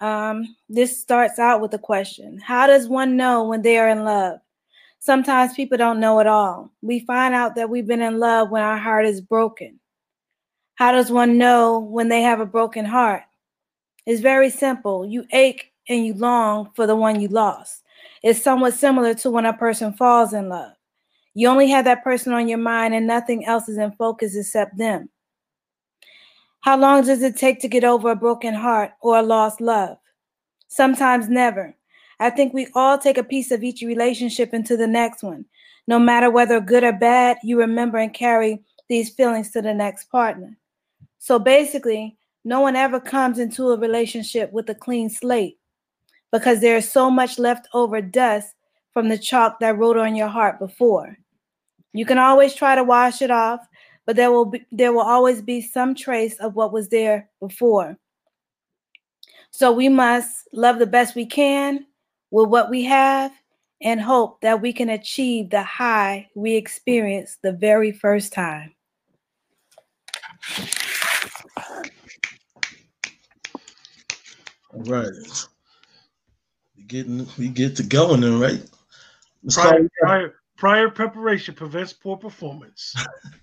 [0.01, 4.03] um, this starts out with a question: How does one know when they are in
[4.03, 4.39] love?
[4.99, 6.71] Sometimes people don't know at all.
[6.81, 9.79] We find out that we've been in love when our heart is broken.
[10.75, 13.23] How does one know when they have a broken heart?
[14.05, 15.05] It's very simple.
[15.05, 17.83] You ache and you long for the one you lost.
[18.23, 20.73] It's somewhat similar to when a person falls in love.
[21.33, 24.77] You only have that person on your mind and nothing else is in focus except
[24.77, 25.09] them.
[26.61, 29.97] How long does it take to get over a broken heart or a lost love?
[30.67, 31.75] Sometimes never.
[32.19, 35.45] I think we all take a piece of each relationship into the next one.
[35.87, 40.05] No matter whether good or bad, you remember and carry these feelings to the next
[40.05, 40.55] partner.
[41.17, 45.57] So basically, no one ever comes into a relationship with a clean slate
[46.31, 48.53] because there is so much left over dust
[48.93, 51.17] from the chalk that wrote on your heart before.
[51.93, 53.61] You can always try to wash it off,
[54.05, 57.97] but there will be there will always be some trace of what was there before.
[59.51, 61.85] So we must love the best we can
[62.31, 63.31] with what we have
[63.81, 68.73] and hope that we can achieve the high we experienced the very first time.
[74.73, 75.11] All right.
[76.77, 78.61] We getting we get to going then, right?
[79.49, 82.95] Prior, prior, prior preparation prevents poor performance.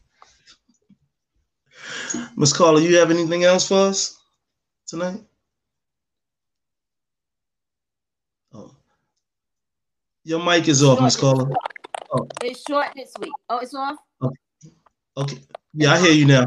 [2.37, 4.19] Miss Carla, you have anything else for us
[4.87, 5.21] tonight?
[8.53, 8.75] Oh.
[10.25, 11.49] Your mic is off, Miss Carla.
[12.13, 12.27] Oh.
[12.43, 13.33] It's short this week.
[13.49, 13.97] Oh, it's off?
[14.21, 14.33] Oh.
[15.17, 15.39] Okay.
[15.75, 16.47] Yeah, I hear you now.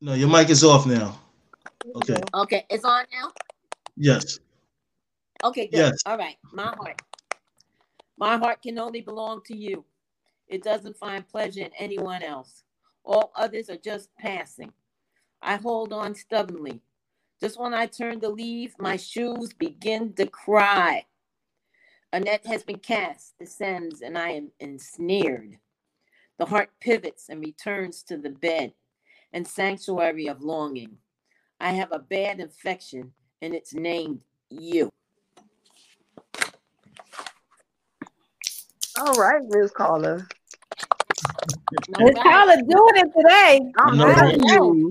[0.00, 1.18] No, your mic is off now.
[1.96, 2.20] Okay.
[2.34, 3.32] Okay, it's on now.
[3.96, 4.38] Yes.
[5.42, 5.78] Okay, good.
[5.78, 5.98] Yes.
[6.06, 6.36] All right.
[6.52, 7.02] My heart.
[8.16, 9.84] My heart can only belong to you.
[10.48, 12.64] It doesn't find pleasure in anyone else.
[13.04, 14.72] All others are just passing.
[15.42, 16.80] I hold on stubbornly.
[17.40, 21.04] Just when I turn to leave, my shoes begin to cry.
[22.12, 25.58] A net has been cast, descends, and I am ensnared.
[26.38, 28.72] The heart pivots and returns to the bed
[29.32, 30.96] and sanctuary of longing.
[31.60, 34.90] I have a bad infection, and it's named you.
[38.98, 40.26] All right, Miss Carla.
[41.88, 42.24] No Miss doubt.
[42.24, 43.60] Carla doing it today.
[43.78, 44.52] I'm No, loving right.
[44.52, 44.90] you.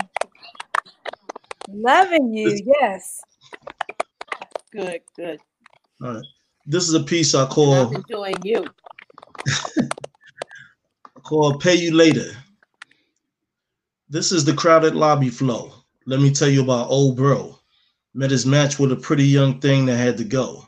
[1.69, 3.21] Loving you, yes.
[4.71, 5.39] Good, good.
[6.03, 6.23] All right.
[6.65, 8.65] This is a piece I And call I'm enjoying you.
[11.23, 12.31] called Pay You Later.
[14.09, 15.73] This is the crowded lobby flow.
[16.05, 17.57] Let me tell you about old bro.
[18.13, 20.63] Met his match with a pretty young thing that had to go.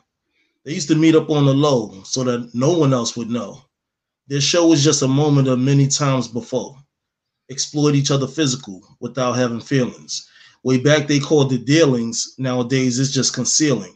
[0.64, 3.62] They used to meet up on the low so that no one else would know.
[4.30, 6.76] Their show was just a moment of many times before.
[7.50, 10.28] Exploit each other physical without having feelings.
[10.62, 12.36] Way back they called it dealings.
[12.38, 13.92] Nowadays it's just concealing.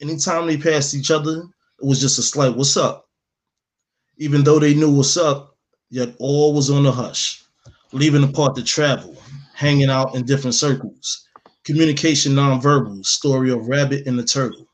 [0.00, 1.42] Anytime they passed each other,
[1.82, 3.08] it was just a slight what's up.
[4.18, 5.56] Even though they knew what's up,
[5.90, 7.42] yet all was on the hush,
[7.90, 9.20] leaving apart to travel,
[9.54, 11.26] hanging out in different circles.
[11.64, 14.68] Communication nonverbal, story of rabbit and the turtle.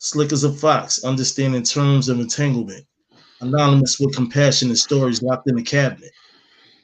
[0.00, 2.84] Slick as a fox, understanding terms of entanglement.
[3.40, 6.10] Anonymous with compassion and stories locked in the cabinet.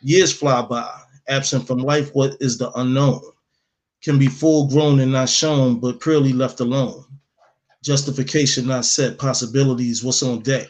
[0.03, 0.89] Years fly by,
[1.29, 3.21] absent from life, what is the unknown?
[4.03, 7.05] Can be full grown and not shown, but purely left alone.
[7.83, 10.69] Justification not set, possibilities, what's on deck.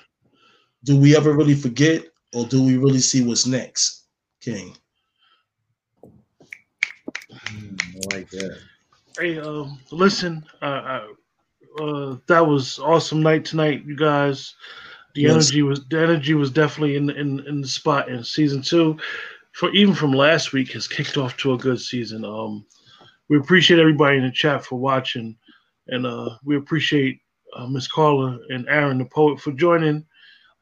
[0.85, 4.05] Do we ever really forget, or do we really see what's next?
[4.41, 4.77] King.
[6.05, 7.79] Mm,
[8.13, 8.59] I like that.
[9.19, 14.55] Hey, um, listen, uh, uh, uh, that was awesome night tonight, you guys.
[15.15, 15.28] The Yes.
[15.28, 18.99] energy was the energy was definitely in in in the spot in season two.
[19.53, 22.24] For even from last week has kicked off to a good season.
[22.24, 22.66] Um,
[23.28, 25.36] we appreciate everybody in the chat for watching,
[25.89, 27.20] and uh, we appreciate
[27.57, 30.05] uh, Miss Carla and Aaron the poet for joining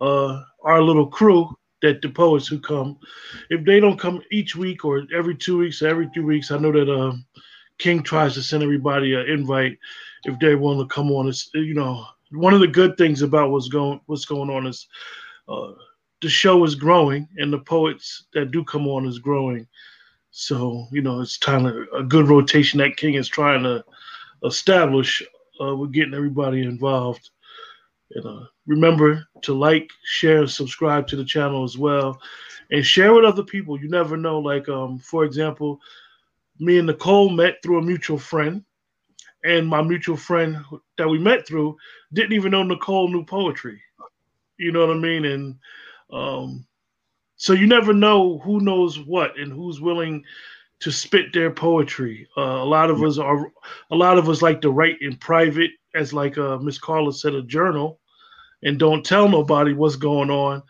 [0.00, 1.48] uh, our little crew.
[1.82, 2.98] That the poets who come,
[3.50, 6.58] if they don't come each week or every two weeks or every three weeks, I
[6.58, 7.12] know that uh,
[7.78, 9.78] King tries to send everybody an invite
[10.24, 11.28] if they want to come on.
[11.28, 14.86] It's you know one of the good things about what's going what's going on is
[15.48, 15.72] uh,
[16.20, 19.66] the show is growing and the poets that do come on is growing.
[20.30, 23.84] So you know it's kind of a good rotation that King is trying to
[24.44, 25.22] establish.
[25.60, 27.30] Uh, with getting everybody involved.
[28.12, 32.18] And uh, remember to like, share, and subscribe to the channel as well,
[32.70, 33.78] and share with other people.
[33.78, 34.38] You never know.
[34.40, 35.78] Like um, for example,
[36.58, 38.64] me and Nicole met through a mutual friend,
[39.44, 40.56] and my mutual friend
[40.98, 41.76] that we met through
[42.12, 43.80] didn't even know Nicole knew poetry.
[44.58, 45.24] You know what I mean?
[45.24, 45.58] And
[46.12, 46.66] um,
[47.36, 50.24] so you never know who knows what and who's willing
[50.80, 52.28] to spit their poetry.
[52.36, 53.52] Uh, a lot of us are,
[53.90, 57.34] a lot of us like to write in private, as like uh, Miss Carla said,
[57.34, 58.00] a journal,
[58.62, 60.62] and don't tell nobody what's going on,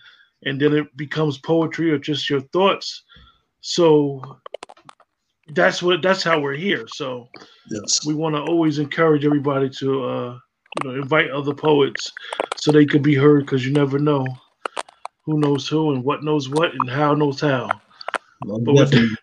[0.44, 3.04] and then it becomes poetry or just your thoughts.
[3.60, 4.38] So
[5.54, 6.84] that's what that's how we're here.
[6.88, 7.28] So
[7.70, 8.04] Yes.
[8.04, 10.38] we want to always encourage everybody to uh,
[10.84, 12.12] you know invite other poets
[12.56, 14.26] so they could be heard because you never know
[15.24, 17.68] who knows who and what knows what and how knows how.
[18.44, 19.16] Well, But with definitely.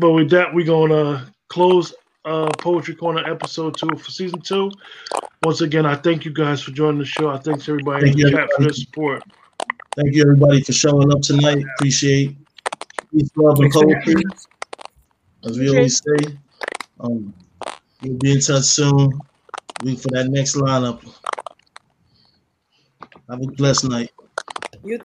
[0.00, 1.94] But with that, we're gonna close
[2.24, 4.70] uh, Poetry Corner episode two for season two.
[5.44, 7.30] Once again, I thank you guys for joining the show.
[7.30, 9.22] I thank everybody Thank in the you, chat for their support.
[9.94, 11.64] Thank you everybody for showing up tonight.
[11.76, 12.36] Appreciate
[13.12, 14.22] peace, love, and poetry.
[15.46, 16.36] As we always say,
[17.00, 17.34] um,
[18.02, 19.20] we'll be in touch soon.
[19.84, 21.02] Wait for that next lineup.
[23.28, 24.10] Have a blessed night.